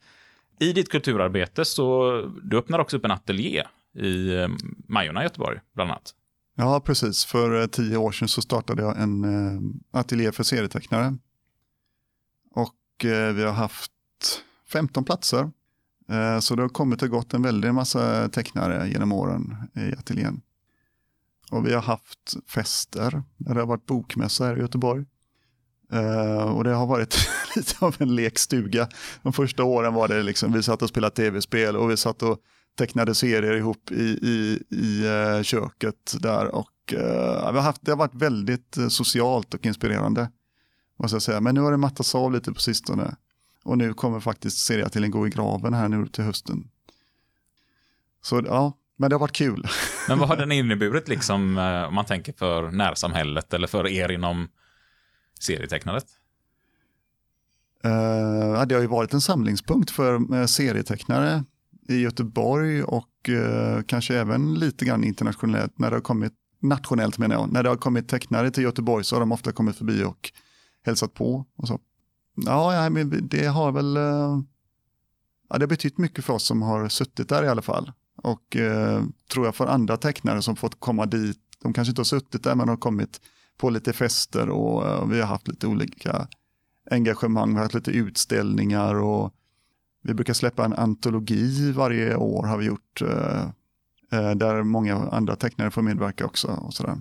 [0.61, 2.13] I ditt kulturarbete så
[2.43, 3.65] du öppnar också upp en ateljé
[3.99, 4.49] i eh,
[4.89, 6.15] Majorna i Göteborg, bland annat.
[6.57, 7.25] ja precis.
[7.25, 9.25] För eh, tio år sedan så startade jag en
[9.93, 11.17] ateljé för serietecknare.
[12.55, 12.75] Och
[13.35, 13.93] vi har haft
[14.69, 15.51] 15 platser.
[16.09, 20.41] Eh, så det har kommit och gått en väldig massa tecknare genom åren i ateljén.
[21.51, 25.05] Och vi har haft fester där det har varit bokmässa här i Göteborg.
[25.93, 27.19] Eh, och det har varit
[27.57, 28.89] lite av en lekstuga.
[29.23, 32.39] De första åren var det liksom, vi satt och spelade tv-spel och vi satt och
[32.79, 36.55] tecknade serier ihop i, i, i eh, köket där.
[36.55, 40.31] Och vi har haft, det har varit väldigt socialt och inspirerande.
[40.99, 41.41] Måste jag säga.
[41.41, 43.17] Men nu har det mattats av lite på sistone.
[43.69, 46.69] Och nu kommer faktiskt serieateljén gå i graven här nu till hösten.
[48.23, 49.67] Så ja, men det har varit kul.
[50.09, 54.11] Men vad har den inneburit liksom, eh, om man tänker för närsamhället eller för er
[54.11, 54.49] inom
[55.41, 56.05] serietecknandet?
[57.85, 61.45] Uh, det har ju varit en samlingspunkt för eh, serietecknare
[61.89, 67.35] i Göteborg och eh, kanske även lite grann internationellt när det har kommit, nationellt menar
[67.35, 70.33] jag, när det har kommit tecknare till Göteborg så har de ofta kommit förbi och
[70.85, 71.81] hälsat på och så.
[72.47, 74.41] Ja, ja men det har väl, eh,
[75.49, 77.93] ja, det har betytt mycket för oss som har suttit där i alla fall.
[78.23, 82.05] Och eh, tror jag för andra tecknare som fått komma dit, de kanske inte har
[82.05, 83.21] suttit där men har kommit
[83.57, 86.29] på lite fester och eh, vi har haft lite olika
[86.91, 89.35] engagemang, vi har haft lite utställningar och
[90.03, 93.03] vi brukar släppa en antologi varje år har vi gjort.
[93.03, 93.43] eh,
[94.13, 96.49] eh där många andra tecknare får medverka också.
[96.49, 96.97] Och sådär.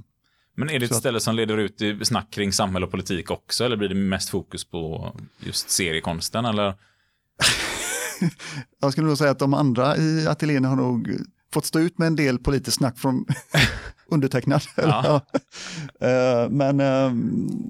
[0.60, 3.32] Men är det ett Så ställe som leder ut i snack kring samhälle och politik
[3.32, 3.66] också?
[3.66, 6.45] Eller blir det mest fokus på just seriekonsten?
[6.45, 6.74] Eller?
[8.82, 11.12] Jag skulle nog säga att de andra i ateljén har nog
[11.53, 13.26] fått stå ut med en del politiskt snack från
[14.08, 14.62] undertecknad.
[14.76, 15.22] Ja.
[15.99, 17.12] Eh, men, eh,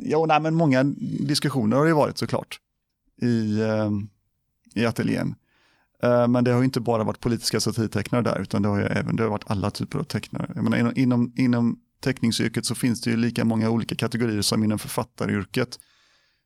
[0.01, 0.83] jo, nej, men många
[1.19, 2.59] diskussioner har det varit såklart
[3.21, 3.91] i, eh,
[4.75, 5.35] i ateljén.
[6.29, 9.15] Men det har ju inte bara varit politiska satirtecknare där, utan det har ju även
[9.15, 10.51] det har varit alla typer av tecknare.
[10.55, 14.63] Jag menar, inom, inom, inom teckningsyrket så finns det ju lika många olika kategorier som
[14.63, 15.79] inom författaryrket.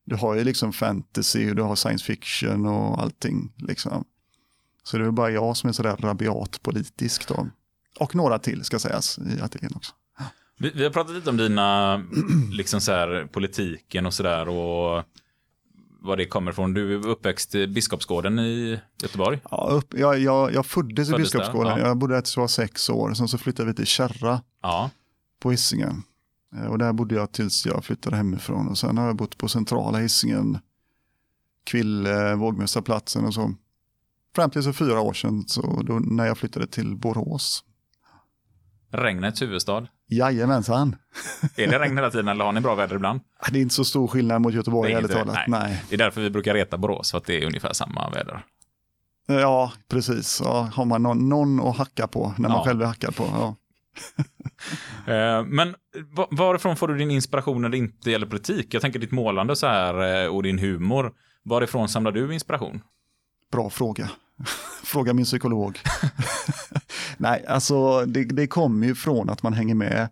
[0.05, 3.53] Du har ju liksom fantasy, och du har science fiction och allting.
[3.57, 4.05] Liksom.
[4.83, 7.47] Så det är bara jag som är sådär rabiat politisk då.
[7.99, 9.93] Och några till ska sägas i ateljén också.
[10.57, 11.97] Vi, vi har pratat lite om dina,
[12.51, 15.03] liksom så här, politiken och sådär och
[16.01, 16.73] var det kommer ifrån.
[16.73, 19.39] Du är uppväxt i Biskopsgården i Göteborg.
[19.51, 21.87] Ja, upp, jag, jag, jag föddes i Föddes där, Biskopsgården, ja.
[21.87, 24.89] jag bodde där tills jag var sex år, sen så flyttade vi till Kärra Ja,
[25.41, 26.03] på Hisingen.
[26.55, 28.67] Eh, Och där bodde jag tills jag flyttade hemifrån.
[28.67, 30.59] Och sen har jag bott på centrala Hisingen,
[31.63, 33.53] Kville, Vågmästarplatsen och så.
[34.35, 37.63] Fram till så fyra år sedan, så då, när jag flyttade till Borås.
[38.91, 39.87] Regnets huvudstad.
[40.07, 40.95] Jajamensan.
[41.55, 43.19] Är det regn hela tiden eller har ni bra väder ibland?
[43.51, 45.27] Det är inte så stor skillnad mot Göteborg, ärligt talat.
[45.35, 45.45] nej.
[45.47, 45.83] Nej.
[45.89, 48.45] Det är därför vi brukar reta Borås, för att det är ungefär samma väder.
[49.27, 50.41] Ja, precis.
[50.45, 52.63] Ja, har man någon, någon att hacka på när man Ja.
[52.65, 53.23] själv är hackad på.
[53.23, 53.55] Ja.
[55.07, 55.75] Eh, men
[56.31, 58.73] varifrån får du din inspiration när det inte gäller politik?
[58.73, 61.13] Jag tänker ditt målande så här eh, och din humor.
[61.43, 62.81] Varifrån samlar du inspiration?
[63.51, 64.09] Bra fråga.
[64.83, 65.79] fråga min psykolog.
[67.17, 70.09] Nej, alltså det, det kommer ju från att man hänger med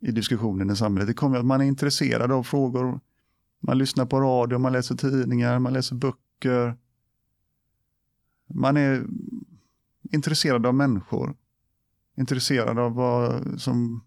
[0.00, 1.08] i diskussionen i samhället.
[1.08, 3.00] Det kommer ju att man är intresserad av frågor.
[3.60, 6.76] Man lyssnar på radio, man läser tidningar, man läser böcker.
[8.54, 9.04] Man är
[10.12, 11.34] intresserad av människor.
[12.18, 14.04] Intresserad av vad som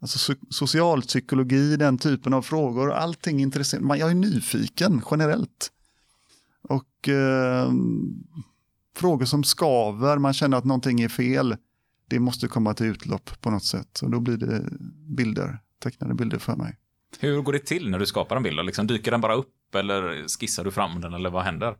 [0.00, 3.96] Alltså so- socialpsykologi, den typen av frågor, allting intresserar.
[3.96, 5.72] Jag är nyfiken generellt.
[6.62, 7.70] Och eh,
[8.96, 11.56] frågor som skaver, man känner att någonting är fel,
[12.08, 14.00] det måste komma till utlopp på något sätt.
[14.02, 14.64] Och då blir det
[15.16, 16.76] bilder, tecknade bilder för mig.
[17.18, 18.66] Hur går det till när du skapar en bild?
[18.66, 21.76] Liksom, dyker den bara upp eller skissar du fram den eller vad händer?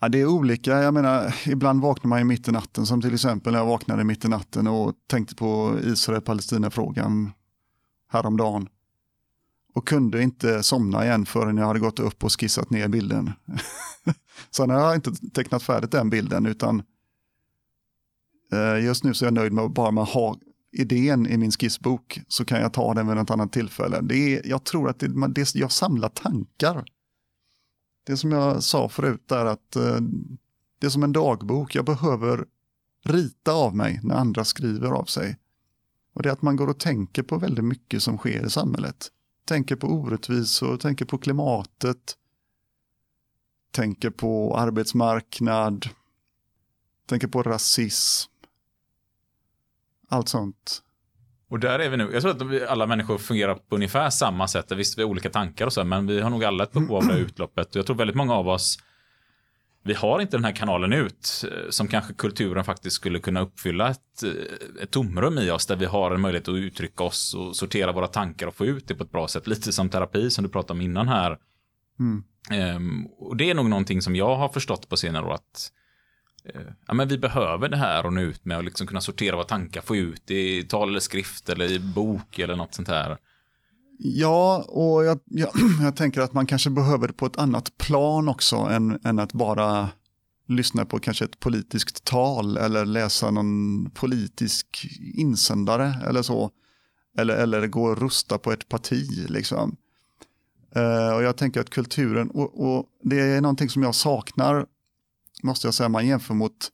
[0.00, 3.14] Ja, det är olika, jag menar, ibland vaknar man ju mitt i natten, som till
[3.14, 7.32] exempel när jag vaknade mitt i natten och tänkte på Israel-Palestina-frågan
[8.08, 8.68] häromdagen.
[9.74, 13.32] Och kunde inte somna igen förrän jag hade gått upp och skissat ner bilden.
[14.50, 16.82] Sen har jag inte tecknat färdigt den bilden, utan
[18.52, 20.36] eh, just nu så är jag nöjd med att bara man ha
[20.72, 24.00] idén i min skissbok, så kan jag ta den vid något annat tillfälle.
[24.00, 26.84] Det är, jag tror att det, det, jag samlar tankar.
[28.06, 29.98] Det som jag sa förut är att eh,
[30.78, 31.74] det är som en dagbok.
[31.74, 32.46] Jag behöver
[33.04, 35.38] rita av mig när andra skriver av sig.
[36.12, 39.08] Och det är att man går och tänker på väldigt mycket som sker i samhället.
[39.44, 42.16] Tänker på orättvisor, tänker på klimatet,
[43.70, 45.88] tänker på arbetsmarknad,
[47.06, 48.30] tänker på rasism.
[50.08, 50.82] Allt sånt.
[51.48, 52.10] Och där är vi nu.
[52.12, 54.72] Jag tror att vi, alla människor fungerar på ungefär samma sätt.
[54.72, 57.06] Visst, vi har olika tankar och så, men vi har nog alla ett behov av
[57.06, 57.70] det här utloppet.
[57.70, 58.78] Och jag tror väldigt många av oss,
[59.84, 63.90] vi har inte den här kanalen ut, eh, som kanske kulturen faktiskt skulle kunna uppfylla
[63.90, 67.56] ett, eh, ett tomrum i oss, där vi har en möjlighet att uttrycka oss och
[67.56, 69.46] sortera våra tankar och få ut det på ett bra sätt.
[69.46, 71.38] Lite som terapi som du pratade om innan här.
[71.98, 72.24] Mm.
[72.50, 75.72] Ehm, och det är nog någonting som jag har förstått på senare år att
[76.54, 79.36] Eh, ja, men vi behöver det här och nå ut med och liksom kunna sortera
[79.36, 83.18] våra tankar, få ut i tal eller skrift eller i bok eller något sånt här.
[83.98, 85.50] Ja, och jag, jag,
[85.82, 89.32] jag tänker att man kanske behöver det på ett annat plan också än, än att
[89.32, 89.88] bara
[90.48, 96.50] lyssna på kanske ett politiskt tal eller läsa någon politisk insändare eller så.
[97.18, 99.76] Eller, eller gå och rusta på ett parti liksom.
[100.76, 104.66] Uh, och jag tänker att kulturen, och, och det är någonting som jag saknar,
[105.42, 106.70] måste jag säga, man jämför mot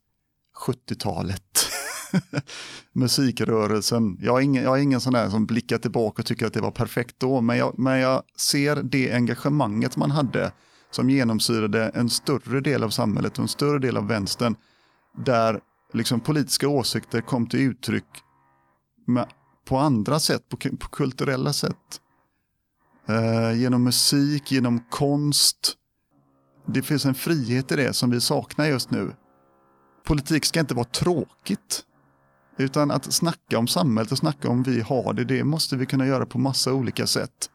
[0.66, 1.68] 70-talet.
[2.92, 4.18] Musikrörelsen.
[4.20, 6.60] Jag är, ingen, jag är ingen sån där som blickar tillbaka och tycker att det
[6.60, 10.52] var perfekt då, men jag, men jag ser det engagemanget man hade
[10.90, 14.56] som genomsyrade en större del av samhället och en större del av vänstern,
[15.24, 15.60] där
[15.92, 18.04] liksom politiska åsikter kom till uttryck
[19.06, 19.26] med,
[19.64, 22.00] på andra sätt, på, på kulturella sätt.
[23.08, 25.74] Eh, genom musik, genom konst.
[26.66, 29.12] Det finns en frihet i det som vi saknar just nu.
[30.04, 31.84] Politik ska inte vara tråkigt.
[32.56, 36.06] Utan att snacka om samhället och snacka om vi har det, det måste vi kunna
[36.06, 37.50] göra på massa olika sätt.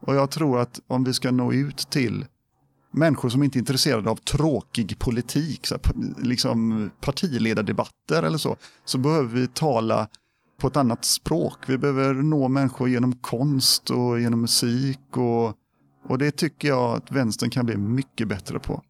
[0.00, 2.26] Och jag tror att om vi ska nå ut till
[2.90, 5.82] människor som inte är intresserade av tråkig politik, så här,
[6.24, 10.08] liksom partiledardebatter eller så, så behöver vi tala
[10.60, 11.58] på ett annat språk.
[11.66, 15.54] Vi behöver nå människor genom konst och genom musik och,
[16.04, 18.82] och det tycker jag att vänstern kan bli mycket bättre på.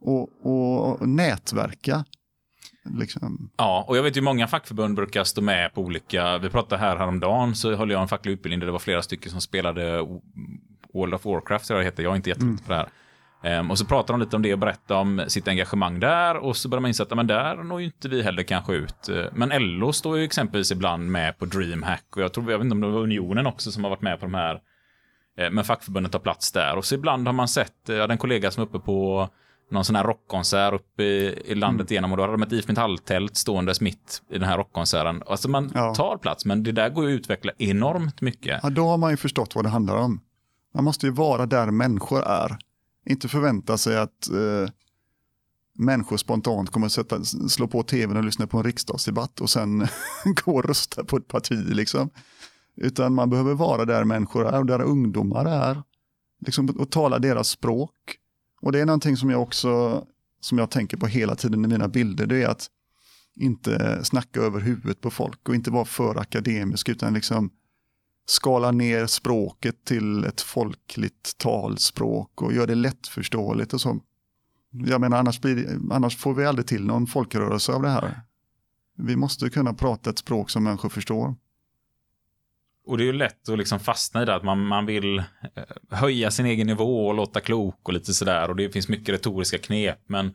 [0.00, 2.04] Och, och nätverka.
[2.98, 3.50] Liksom.
[3.56, 6.96] Ja, och jag vet ju många fackförbund brukar stå med på olika, vi pratade här
[6.96, 10.06] häromdagen så höll jag en facklig utbildning där det var flera stycken som spelade
[10.94, 12.88] World of Warcraft, det heter, jag är inte jätteduktig på det här.
[13.42, 16.56] Ehm, och så pratar de lite om det och berättar om sitt engagemang där och
[16.56, 19.08] så börjar man inse att men där når ju inte vi heller kanske ut.
[19.08, 22.64] Eh, Men LO står ju exempelvis ibland med på DreamHack och jag tror, jag vet
[22.64, 24.60] inte om det var Unionen också som har varit med på de här.
[25.38, 28.14] Eh, Men fackförbundet har plats där och så ibland har man sett, eh, jag hade
[28.14, 29.28] en kollega som är uppe på
[29.70, 32.68] någon sån här rockkonsert uppe i, i landet igenom och då hade de ett IF
[32.68, 35.22] Metall-tält ståendes mitt i den här rockkonserten.
[35.26, 35.94] Alltså man Ja.
[35.94, 38.60] tar plats, men det där går ju att utveckla enormt mycket.
[38.62, 40.20] Ja, då har man ju förstått vad det handlar om.
[40.74, 42.58] Man måste ju vara där människor är.
[43.06, 44.70] Inte förvänta sig att eh,
[45.78, 49.78] människor spontant kommer att sätta, slå på tvn och lyssna på en riksdagsdebatt och sen
[50.44, 51.64] gå och rösta på ett parti.
[51.68, 52.10] Liksom.
[52.80, 55.82] Utan man behöver vara där människor är och där ungdomar är.
[56.46, 57.92] Liksom, och tala deras språk.
[58.62, 60.04] Och det är någonting som jag också
[60.40, 62.26] som jag tänker på hela tiden i mina bilder.
[62.26, 62.66] Det är att
[63.36, 67.50] inte snacka över huvudet på folk och inte vara för akademisk utan liksom
[68.26, 74.00] skala ner språket till ett folkligt talspråk och göra det lättförståeligt och så.
[74.70, 78.20] Jag menar annars, blir, annars får vi aldrig till någon folkrörelse av det här.
[78.98, 81.34] Vi måste kunna prata ett språk som människor förstår.
[82.86, 85.24] Och det är ju lätt att liksom fastna i det att man, man vill eh,
[85.90, 88.50] höja sin egen nivå och låta klok och lite sådär.
[88.50, 89.98] Och det finns mycket retoriska knep.
[90.06, 90.34] Men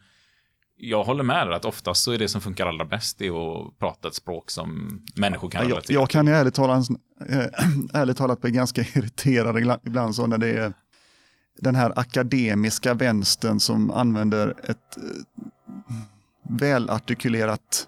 [0.78, 3.80] jag håller med dig att oftast så är det som funkar allra bäst det att
[3.80, 6.90] prata ett språk som människor kan relatera jag kan ju ärligt talat,
[7.30, 7.46] äh,
[7.94, 10.74] ärligt talat bli ganska irriterad ibland så när det är
[11.58, 15.04] den här akademiska vänstern som använder ett äh,
[16.50, 17.88] välartikulerat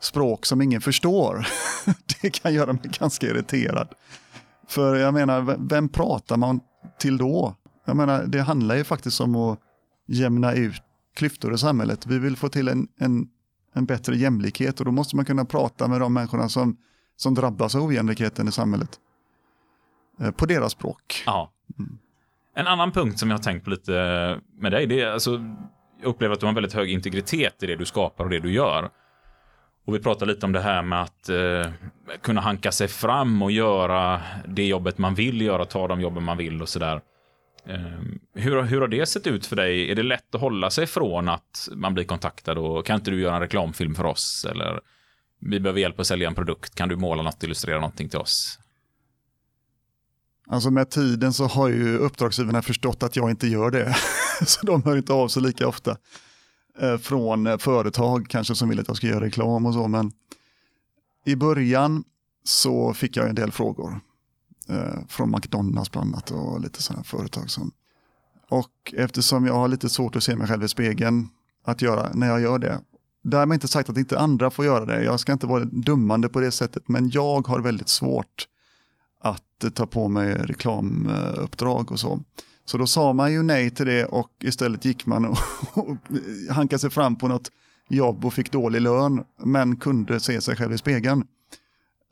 [0.00, 1.46] språk som ingen förstår.
[2.22, 3.88] det kan göra mig ganska irriterad.
[4.68, 6.60] För jag menar, vem pratar man
[6.98, 7.54] till då?
[7.84, 9.58] Jag menar, det handlar ju faktiskt om att
[10.06, 10.82] jämna ut
[11.16, 12.06] klyftor i samhället.
[12.06, 13.28] Vi vill få till en, en,
[13.74, 16.76] en bättre jämlikhet och då måste man kunna prata med de människorna som,
[17.16, 18.90] som drabbas av ojämlikheten i samhället.
[20.20, 21.22] Eh, på deras språk.
[21.26, 21.52] Ja.
[22.54, 23.92] En annan punkt som jag har tänkt på lite
[24.58, 25.30] med dig, det är alltså,
[26.00, 28.40] jag upplever att du har en väldigt hög integritet i det du skapar och det
[28.40, 28.90] du gör.
[29.88, 31.72] Och vi pratar lite om det här med att eh,
[32.22, 36.36] kunna hanka sig fram och göra det jobbet man vill göra, ta de jobben man
[36.36, 37.00] vill och sådär.
[37.66, 37.78] Eh,
[38.34, 39.90] hur, hur har det sett ut för dig?
[39.90, 43.20] Är det lätt att hålla sig från att man blir kontaktad och kan inte du
[43.20, 44.46] göra en reklamfilm för oss?
[44.50, 44.80] Eller
[45.40, 48.58] vi behöver hjälp att sälja en produkt, kan du måla något, illustrera någonting till oss?
[50.46, 53.96] Alltså med tiden så har ju uppdragsgivarna förstått att jag inte gör det.
[54.46, 55.96] så de hör inte av sig lika ofta.
[56.80, 59.88] Eh, från eh, företag kanske som vill att jag ska göra reklam och så.
[59.88, 60.12] Men
[61.24, 62.04] i början
[62.44, 64.00] så fick jag en del frågor.
[64.68, 67.72] Eh, från McDonalds bland annat och lite sådana företag som.
[68.48, 71.28] Och eftersom jag har lite svårt att se mig själv i spegeln
[71.64, 72.80] att göra när jag gör det.
[73.22, 75.04] Därmed inte sagt att inte andra får göra det.
[75.04, 76.88] Jag ska inte vara dummande på det sättet.
[76.88, 78.48] Men jag har väldigt svårt
[79.20, 82.20] att ta på mig reklamuppdrag och så.
[82.68, 85.38] Så då sa man ju nej till det och istället gick man och,
[85.74, 85.96] och
[86.50, 87.50] hankade sig fram på något
[87.88, 91.24] jobb och fick dålig lön men kunde se sig själv i spegeln.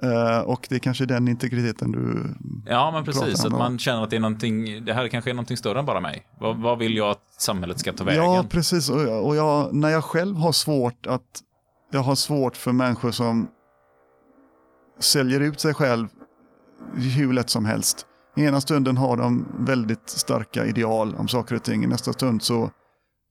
[0.04, 2.34] Uh, och det är kanske den integriteten du
[2.66, 3.44] Ja, men precis.
[3.44, 6.00] Att man känner att det är någonting, det här kanske är någonting större än bara
[6.00, 6.26] mig.
[6.40, 8.24] Vad, vad vill jag att samhället ska ta vägen?
[8.24, 8.90] Ja, precis.
[8.90, 11.40] Och, jag, och jag, när jag själv har svårt att,
[11.92, 13.48] jag har svårt för människor som
[15.00, 16.08] säljer ut sig själv
[16.94, 18.06] hur lätt som helst.
[18.36, 21.84] I ena stunden har de väldigt starka ideal om saker och ting.
[21.84, 22.70] I nästa stund så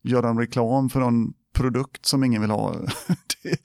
[0.03, 2.73] gör de reklam för någon produkt som ingen vill ha.
[3.43, 3.59] det,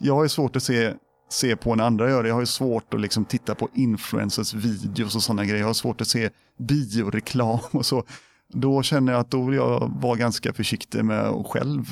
[0.00, 0.94] jag har ju svårt att se,
[1.30, 2.28] se på när andra gör det.
[2.28, 5.60] Jag har ju svårt att liksom titta på influencers videos och sådana grejer.
[5.60, 8.04] Jag har svårt att se bioreklam och så.
[8.52, 11.84] Då känner jag att då vill jag vara ganska försiktig med att själv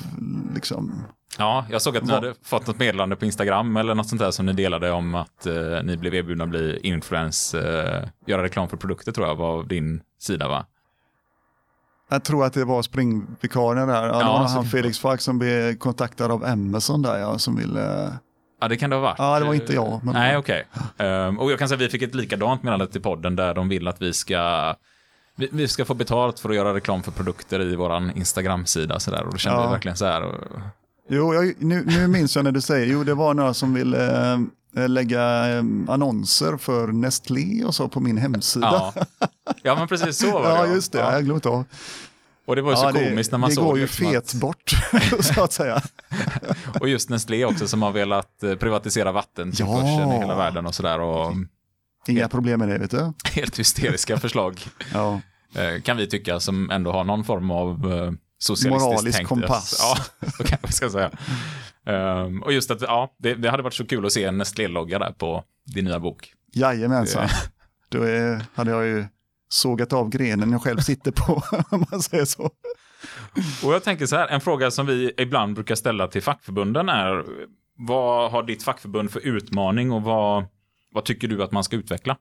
[0.54, 1.04] liksom
[1.38, 4.30] Ja, jag såg att ni hade fått något meddelande på Instagram eller något sånt där
[4.30, 8.68] som ni delade om att eh, ni blev erbjudna att bli influens, eh, göra reklam
[8.68, 10.66] för produkter tror jag var din sida va?
[12.10, 14.06] Jag tror att det var springvikarien där.
[14.06, 18.12] Ja, ja, han Felix Falk som blev kontaktad av Amazon där ja, som ville...
[18.60, 19.18] Ja, det kan det ha varit.
[19.18, 20.04] Ja, det var inte jag.
[20.04, 20.14] Men...
[20.14, 20.64] Nej, okej.
[20.74, 21.06] Okay.
[21.06, 23.54] Um, ehm, och jag kan säga att vi fick ett likadant meddelande till podden där
[23.54, 24.74] de vill att vi ska
[25.40, 29.22] vi, vi, ska få betalt för att göra reklam för produkter i våran Instagram-sida sådär.
[29.22, 29.66] Och då kände ja.
[29.66, 30.22] vi verkligen så här.
[30.22, 30.34] Och,
[31.12, 34.32] Jo, jag, nu, nu minns jag när du säger, jo det var några som ville
[34.76, 38.66] äh, lägga äh, annonser för Nestlé och så på min hemsida.
[38.66, 39.26] Ja,
[39.62, 40.48] ja men precis så var det.
[40.48, 41.12] ja, just det, ja.
[41.12, 41.64] jag glömde av.
[42.46, 44.16] Och det var ju så ja, komiskt när man det såg Det går ju fet
[44.16, 44.34] att...
[44.34, 44.70] bort,
[45.20, 45.82] så att säga.
[46.80, 50.16] och just Nestlé också som har velat privatisera vattentillförseln ja.
[50.16, 51.00] i hela världen och sådär.
[51.00, 51.32] Och...
[52.08, 53.12] Inga problem med det, vet du.
[53.32, 54.60] Helt hysteriska förslag.
[54.92, 55.20] ja.
[55.84, 57.86] Kan vi tycka som ändå har någon form av
[58.38, 59.28] socialistiskt Moralisk tänkt.
[59.28, 59.76] kompass.
[59.80, 61.10] Ja, så kan man ska säga.
[61.86, 64.98] Um, och just att, ja, det, det, hade varit så kul att se en Nestlé-logga
[64.98, 65.44] där på
[65.74, 66.32] din nya bok.
[66.52, 67.28] Jajamensan.
[67.88, 69.04] Då är, hade jag ju
[69.48, 72.50] sågat av grenen jag själv sitter på, om man säger så.
[73.64, 77.24] Och jag tänker så här, en fråga som vi ibland brukar ställa till fackförbunden är,
[77.76, 80.44] vad har ditt fackförbund för utmaning och vad,
[80.90, 82.16] vad tycker du att man ska utveckla?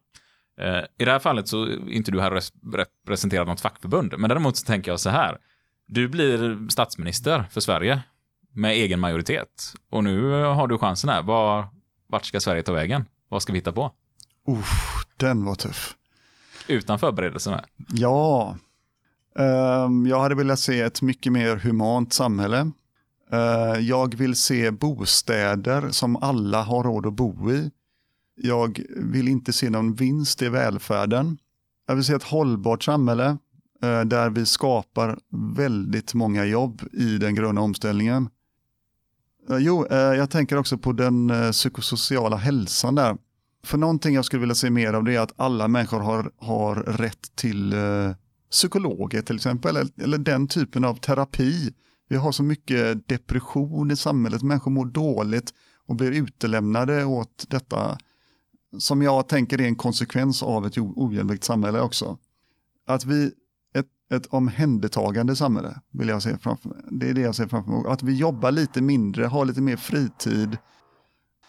[0.61, 2.41] Uh, I det här fallet så är inte du här
[2.75, 5.37] representerar något fackförbund, men däremot så tänker jag så här,
[5.87, 8.01] du blir statsminister för Sverige
[8.53, 9.73] med egen majoritet.
[9.89, 11.21] Och nu har du chansen här.
[11.21, 11.67] Var,
[12.07, 13.05] vart ska Sverige ta vägen?
[13.29, 13.91] Vad ska vi hitta på?
[14.47, 15.95] Uff, den var tuff.
[16.67, 17.65] Utan förberedelse med?
[17.89, 18.57] Ja.
[19.35, 22.71] Um, jag hade velat se ett mycket mer humant samhälle.
[23.33, 27.71] Uh, jag vill se bostäder som alla har råd att bo i.
[28.41, 31.37] Jag vill inte se någon vinst i välfärden.
[31.87, 33.37] Jag vill se ett hållbart samhälle
[33.83, 35.19] eh, där vi skapar
[35.55, 38.29] väldigt många jobb i den gröna omställningen.
[39.49, 43.17] Eh, jo, eh, jag tänker också på den psykosociala hälsan där.
[43.63, 46.75] För någonting jag skulle vilja se mer av det är att alla människor har, har
[46.75, 47.75] rätt till
[48.51, 51.73] psykologer till exempel, eller, eller den typen av terapi.
[52.09, 55.53] Vi har så mycket depression i samhället, människor mår dåligt
[55.87, 57.97] och blir utelämnade åt detta
[58.77, 62.17] som jag tänker är en konsekvens av ett ojämlikt samhälle också.
[62.87, 63.31] Att vi,
[63.75, 66.77] ett, ett omhändertagande samhälle vill jag se framför mig.
[66.91, 67.83] Det är det jag ser framför mig.
[67.87, 70.57] Att vi jobbar lite mindre, har lite mer fritid.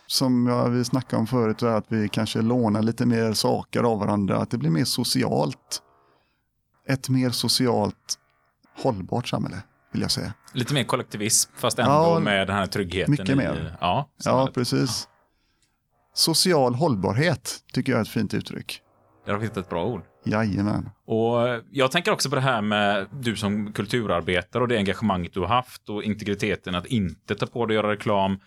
[0.07, 3.99] Som jag, vi snackade om förut, är att vi kanske lånar lite mer saker av
[3.99, 5.83] varandra, att det blir mer socialt.
[6.89, 8.19] Ett mer socialt
[8.83, 9.63] hållbart samhälle,
[9.93, 10.33] vill jag säga.
[10.53, 13.11] Lite mer kollektivism, fast ändå Ja, med den här tryggheten.
[13.11, 13.77] mycket i, mer.
[13.81, 15.09] Ja, Ja, precis.
[16.21, 18.83] Social hållbarhet tycker jag är ett fint uttryck.
[19.25, 20.03] Där har vi hittat ett bra ord.
[20.25, 20.91] Jajamän.
[21.05, 25.41] Och jag tänker också på det här med du som kulturarbetare och det engagemanget du
[25.41, 28.39] har haft och integriteten att inte ta på dig att göra reklam.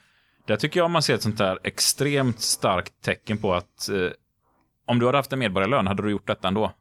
[0.48, 4.10] Där tycker jag man ser ett sånt där extremt starkt tecken på att eh,
[4.88, 6.72] om du hade haft en medborgarlön, hade du gjort detta ändå?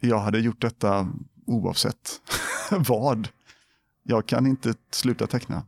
[0.00, 1.08] Jag hade gjort detta
[1.46, 2.20] oavsett
[2.88, 3.28] vad.
[4.02, 5.62] Jag kan inte sluta teckna.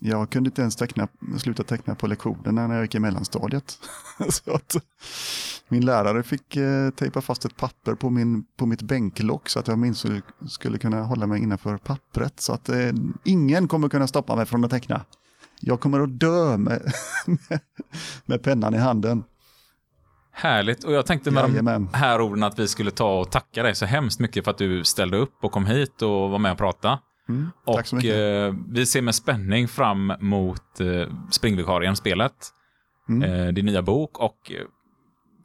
[0.00, 3.78] Jag kunde inte ens teckna, sluta teckna på lektionerna när jag gick i mellanstadiet.
[4.28, 4.76] så att
[5.68, 9.68] min lärare fick eh, tejpa fast ett papper på, min, på mitt bänklock så att
[9.68, 10.06] jag minst
[10.48, 12.40] skulle kunna hålla mig innanför pappret.
[12.40, 12.92] Så att eh,
[13.24, 15.04] ingen kommer kunna stoppa mig från att teckna.
[15.60, 16.92] Jag kommer att dö med,
[17.26, 17.60] med,
[18.26, 19.24] med pennan i handen.
[20.32, 20.84] Härligt.
[20.84, 21.88] Och jag tänkte med Jajamän.
[21.92, 24.58] de här orden att vi skulle ta och tacka dig så hemskt mycket för att
[24.58, 26.98] du ställde upp och kom hit och var med och prata.
[27.32, 32.32] Mm, Och eh, vi ser med spänning fram mot eh, Springvikarien-spelet,
[33.08, 33.22] Mm.
[33.46, 34.66] eh, din nya bok och eh,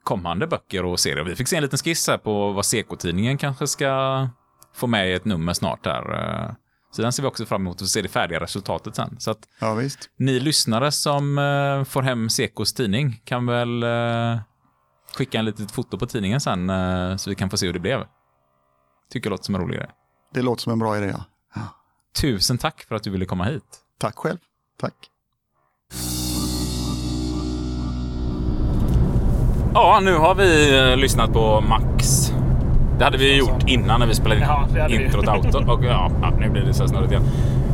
[0.03, 1.23] kommande böcker och serier.
[1.23, 4.27] Vi fick se en liten skiss här på vad Seko-tidningen kanske ska
[4.75, 6.13] få med i ett nummer snart här.
[6.45, 6.51] Eh,
[6.91, 9.15] Så den ser vi också fram emot att se det färdiga resultatet sen.
[9.19, 9.81] Så att Ja,
[10.17, 14.39] ni lyssnare som eh, får hem Sekos tidning kan väl eh,
[15.17, 17.79] skicka en litet foto på tidningen sen eh, så vi kan få se hur det
[17.79, 18.03] blev.
[19.11, 19.89] Tycker jag låter som en rolig grej.
[20.33, 21.07] Det låter som en bra idé.
[21.07, 21.23] Ja.
[22.21, 23.63] Tusen tack för att du ville komma hit.
[23.99, 24.37] Tack själv.
[24.81, 24.93] Tack.
[29.73, 32.31] Ja, nu har vi eh, lyssnat på Max.
[32.97, 35.71] Det hade vi gjort innan när vi spelade in Ja, introt auto.
[35.71, 37.23] Och ja, ja, nu blir det så snurrigt igen.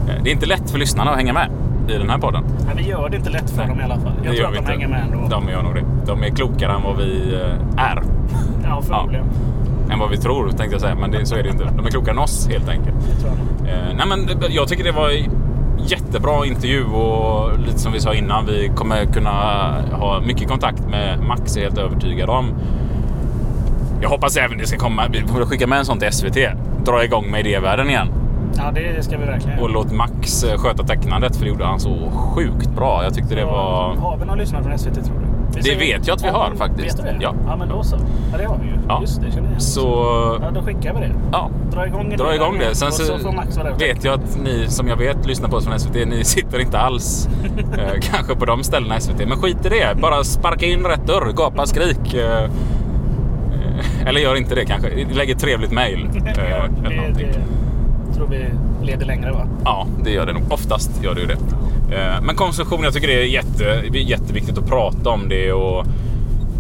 [0.10, 1.50] Eh, Det är inte lätt för lyssnarna att hänga med
[1.90, 2.44] i den här podden.
[2.68, 4.14] Men vi gör det inte lätt för dem i alla fall.
[4.24, 4.72] Jag Det tror att de inte.
[4.72, 5.28] hänger med ändå.
[5.30, 5.86] De gör nog det.
[6.06, 8.04] De är klokare än vad vi eh, är.
[8.64, 9.26] Ja, förmodligen.
[9.94, 10.96] Än vad vi tror, tänkte jag säga.
[10.96, 11.64] Men det, så är det inte.
[11.64, 12.96] De är klokare än oss, helt enkelt.
[13.68, 15.12] Eh, nej, men jag tycker det var
[15.78, 19.32] jättebra intervju och lite som vi sa innan, vi kommer kunna
[19.92, 22.46] ha mycket kontakt med Max, är helt övertygad om.
[24.02, 26.38] Jag hoppas även det ska komma, vi får skicka med en sån till SVT.
[26.86, 28.08] Dra igång med idévärlden igen.
[28.58, 31.80] Ja, det ska vi verkligen Och låt Max eh, sköta tecknandet, för det gjorde han
[31.80, 33.04] så sjukt bra.
[33.04, 33.96] Jag tyckte det var...
[33.96, 35.43] Har vi någon lyssnare från SVT tror du?
[35.56, 37.00] Vi Det vet jag att vi har, men faktiskt.
[37.00, 37.18] Vet du det?
[37.22, 37.36] Ja.
[37.48, 37.96] ja, men då så.
[38.32, 38.74] Ja, det har vi ju.
[38.88, 39.02] Ja.
[39.02, 39.62] Just det, känner jag.
[39.62, 39.82] Så...
[40.42, 41.12] Ja, då skickar vi det.
[41.32, 42.76] Ja, Dra igång Dra idén igång det.
[42.76, 43.34] Sen så, så
[43.80, 46.80] vet jag att ni som jag vet lyssnar på oss från SVT, ni sitter inte
[46.80, 47.30] alls
[47.78, 49.28] eh, kanske på de ställena i SVT.
[49.28, 49.98] Men skit i det.
[50.02, 51.32] Bara sparka in rätt dörr.
[51.36, 52.14] Gapa, skrik.
[52.14, 52.50] Eh, eh,
[54.08, 55.06] eller gör inte det kanske.
[55.14, 56.10] Lägg ett trevligt mejl.
[56.28, 58.46] Eh, det, det tror vi
[58.86, 59.48] leder längre va?
[59.64, 60.44] Ja, det gör det nog.
[60.50, 61.38] Oftast gör det ju det.
[61.94, 65.52] Eh, men konsumtion, jag tycker det är jätte, jätteviktigt att prata om det.
[65.54, 65.86] Och,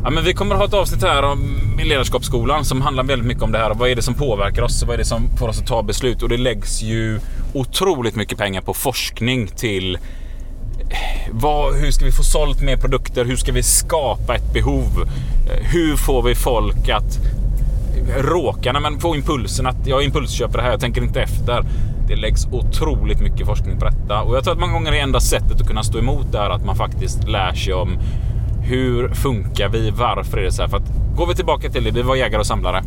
[0.03, 1.39] ja, men vi kommer att ha ett avsnitt här om
[1.83, 3.73] ledarskapsskolan som handlar väldigt mycket om det här.
[3.73, 4.83] Vad är det som påverkar oss?
[4.83, 6.23] Vad är det som får oss att ta beslut?
[6.23, 7.19] Och det läggs ju
[7.53, 13.25] otroligt mycket pengar på forskning till eh, vad, hur ska vi få sålt mer produkter?
[13.25, 15.09] Hur ska vi skapa ett behov?
[15.51, 17.19] Eh, hur får vi folk att
[18.17, 21.63] råka nej, men få impulsen att jag impulsköper det här, jag tänker inte efter.
[22.07, 25.19] Det läggs otroligt mycket forskning på detta och jag tror att många gånger är enda
[25.19, 27.97] sättet att kunna stå emot det här att man faktiskt lär sig om
[28.63, 29.91] hur funkar vi?
[29.91, 30.69] Varför är det så här?
[30.69, 32.83] För att går vi tillbaka till det, vi var jägare och samlare.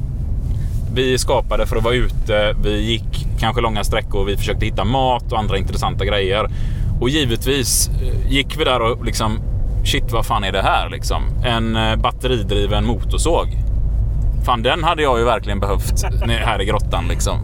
[0.95, 5.33] Vi skapade för att vara ute, vi gick kanske långa sträckor, vi försökte hitta mat
[5.33, 6.51] och andra intressanta grejer.
[7.01, 9.39] Och givetvis eh, gick vi där och liksom
[9.85, 11.23] shit vad fan är det här liksom?
[11.45, 13.47] En eh, batteridriven motorsåg.
[14.45, 17.39] Fan, den hade jag ju verkligen behövt här i grottan liksom.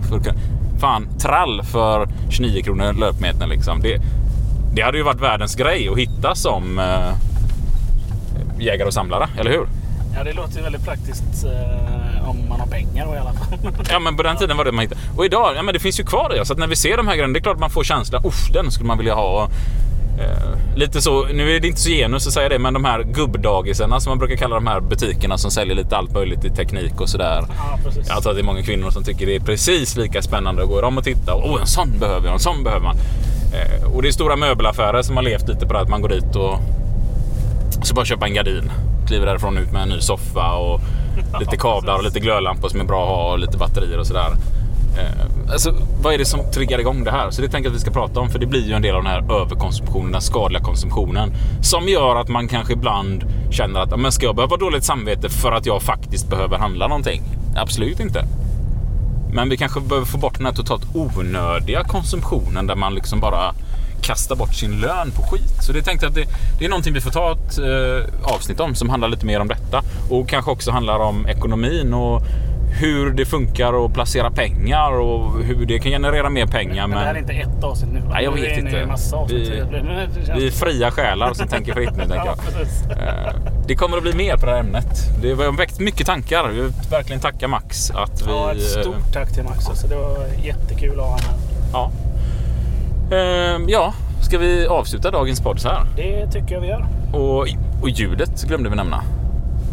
[0.83, 3.81] Fan, trall för 29 kronor löpmetern liksom.
[3.81, 4.01] Det,
[4.75, 7.15] det hade ju varit världens grej att hitta som eh,
[8.59, 9.67] jägare och samlare, eller hur?
[10.17, 13.59] Ja, det låter ju väldigt praktiskt eh, om man har pengar då, i alla fall.
[13.91, 15.01] Ja, men på den tiden var det man hittade.
[15.17, 16.45] Och idag, ja men det finns ju kvar det.
[16.45, 18.27] Så att när vi ser de här grejerna, det är klart att man får känslan,
[18.27, 19.49] usch, den skulle man vilja ha.
[20.23, 23.03] Eh, lite så, nu är det inte så genus att säga det, men de här
[23.03, 27.01] gubbdagisarna som man brukar kalla de här butikerna som säljer lite allt möjligt i teknik
[27.01, 27.45] och sådär.
[27.49, 28.09] Ja, precis.
[28.09, 30.69] Jag tror att det är många kvinnor som tycker det är precis lika spännande att
[30.69, 31.35] gå om och titta.
[31.35, 32.97] Åh, en sån behöver jag, en sån behöver man.
[33.55, 36.09] Eh, och det är stora möbelaffärer som har levt lite på det att man går
[36.09, 36.59] dit och
[37.83, 38.71] så bara köpa en gardin.
[39.07, 40.81] Kliver därifrån ut med en ny soffa och
[41.41, 44.31] lite kablar och lite glödlampor som är bra att ha och lite batterier och sådär.
[44.99, 47.31] Eh, alltså, vad är det som triggar igång det här?
[47.31, 48.95] Så det tänker jag att vi ska prata om för det blir ju en del
[48.95, 51.33] av den här överkonsumtionen, den skadliga konsumtionen
[51.63, 55.53] som gör att man kanske ibland känner att men ska jag behöva dåligt samvete för
[55.53, 57.23] att jag faktiskt behöver handla någonting?
[57.57, 58.25] Absolut inte.
[59.33, 63.55] Men vi kanske behöver få bort den här totalt onödiga konsumtionen där man liksom bara
[64.03, 65.63] kastar bort sin lön på skit.
[65.63, 66.27] Så det tänkte jag att det,
[66.59, 69.49] det är någonting vi får ta ett eh, avsnitt om som handlar lite mer om
[69.49, 72.23] detta och kanske också handlar om ekonomin och
[72.81, 76.87] hur det funkar att placera pengar och hur det kan generera mer pengar.
[76.87, 78.07] Men det här är inte ett avsnitt nu va?
[78.13, 78.89] Nej, jag vet inte.
[79.29, 80.09] Vi- men
[80.39, 82.55] Vi är fria själar som tänker fritt nu, tänker Ja, jag.
[82.55, 82.83] precis.
[82.91, 83.35] Eh,
[83.67, 84.87] Det kommer att bli mer på det här ämnet.
[85.23, 86.49] Det har väckt mycket tankar.
[86.49, 88.31] Vi vill verkligen tacka Max att vi...
[88.31, 89.69] Ja, ett eh, stort tack till Max.
[89.69, 91.23] Alltså, det var jättekul att ha honom.
[91.73, 91.91] Ja.
[93.17, 95.87] Eh, ja, ska vi avsluta dagens podd så här?
[95.97, 96.87] Det tycker jag vi gör.
[97.13, 97.47] Och,
[97.83, 99.03] och ljudet glömde vi nämna.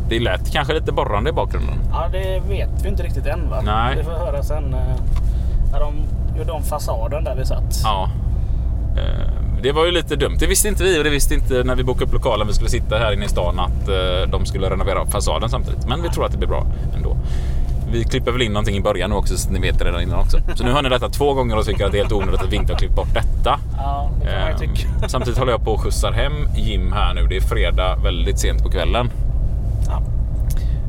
[0.09, 1.75] Det lät kanske lite borrande i bakgrunden.
[1.91, 3.61] Ja, det vet vi inte riktigt än va?
[3.65, 3.97] Nej.
[3.97, 4.79] Vi får höra sen eh,
[5.71, 5.93] när de
[6.39, 7.81] gjorde om fasaden där vi satt.
[7.83, 8.09] Ja.
[8.97, 10.35] Eh, Det var ju lite dumt.
[10.39, 12.69] Det visste inte vi och det visste inte när vi bokade upp lokalen vi skulle
[12.69, 15.87] sitta här inne i stan att eh, de skulle renovera fasaden samtidigt.
[15.87, 16.65] Men vi tror att det blir bra
[16.95, 17.17] ändå.
[17.91, 20.19] Vi klipper väl in någonting i början nu också så ni vet det redan innan
[20.19, 20.37] också.
[20.55, 22.51] Så nu hör ni detta två gånger och tycker att det är helt onödigt att
[22.51, 23.59] vi inte har klippt bort detta.
[23.77, 25.07] Ja, det Ehm, tycka.
[25.09, 27.27] Samtidigt håller jag på och skjutsar hem Jim här nu.
[27.27, 29.09] Det är fredag väldigt sent på kvällen.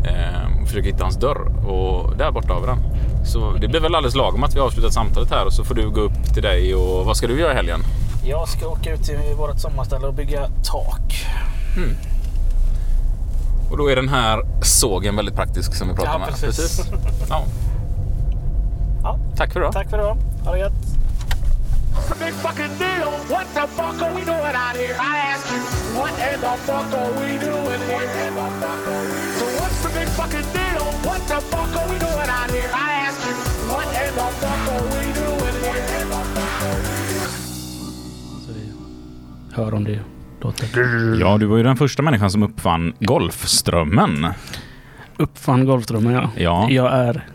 [0.05, 2.78] Ehm, och försöker hitta hans dörr och där borta har vi den.
[3.27, 5.90] Så det blir väl alldeles lagom att vi avslutat samtalet här och så får du
[5.90, 7.81] gå upp till dig och vad ska du göra i helgen?
[8.24, 11.27] Jag ska åka ut till vårt sommarställe och bygga tak.
[13.70, 16.22] Och då är den här sågen väldigt praktisk som vi pratade Ja, om.
[16.22, 16.47] här.
[16.47, 16.81] precis.
[17.28, 17.44] Ja.
[19.02, 19.72] Ja, Tack för idag.
[19.72, 20.16] tack för idag.
[20.44, 20.72] Ha det gött.
[22.24, 23.10] Big fucking deal.
[23.31, 24.94] What the fuck are we doing out here?
[24.94, 25.60] I ask you,
[26.01, 29.60] what in the fuck are we doing here?
[30.20, 30.84] So what's the big fucking deal?
[31.05, 32.70] What the fuck are we doing out here?
[32.74, 33.34] I ask you,
[33.68, 35.80] what in the fuck are we doing here?
[38.47, 38.60] Så vi
[39.55, 40.01] hör om det
[40.40, 41.20] låter.
[41.20, 44.26] Ja, du var ju den första människan som uppfann Golfströmmen.
[45.16, 46.30] Uppfann Golfströmmen ja.
[46.36, 46.70] Ja.
[46.70, 47.26] Jag är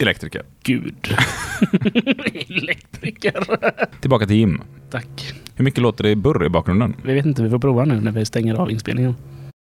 [0.00, 0.42] Elektriker.
[0.62, 0.94] Gud.
[2.48, 3.44] Elektriker.
[4.00, 4.62] Tillbaka till Jim.
[4.90, 5.34] Tack.
[5.54, 6.96] Hur mycket låter det i burr i bakgrunden?
[7.04, 9.14] Vi vet inte, vi får prova nu när vi stänger av inspelningen.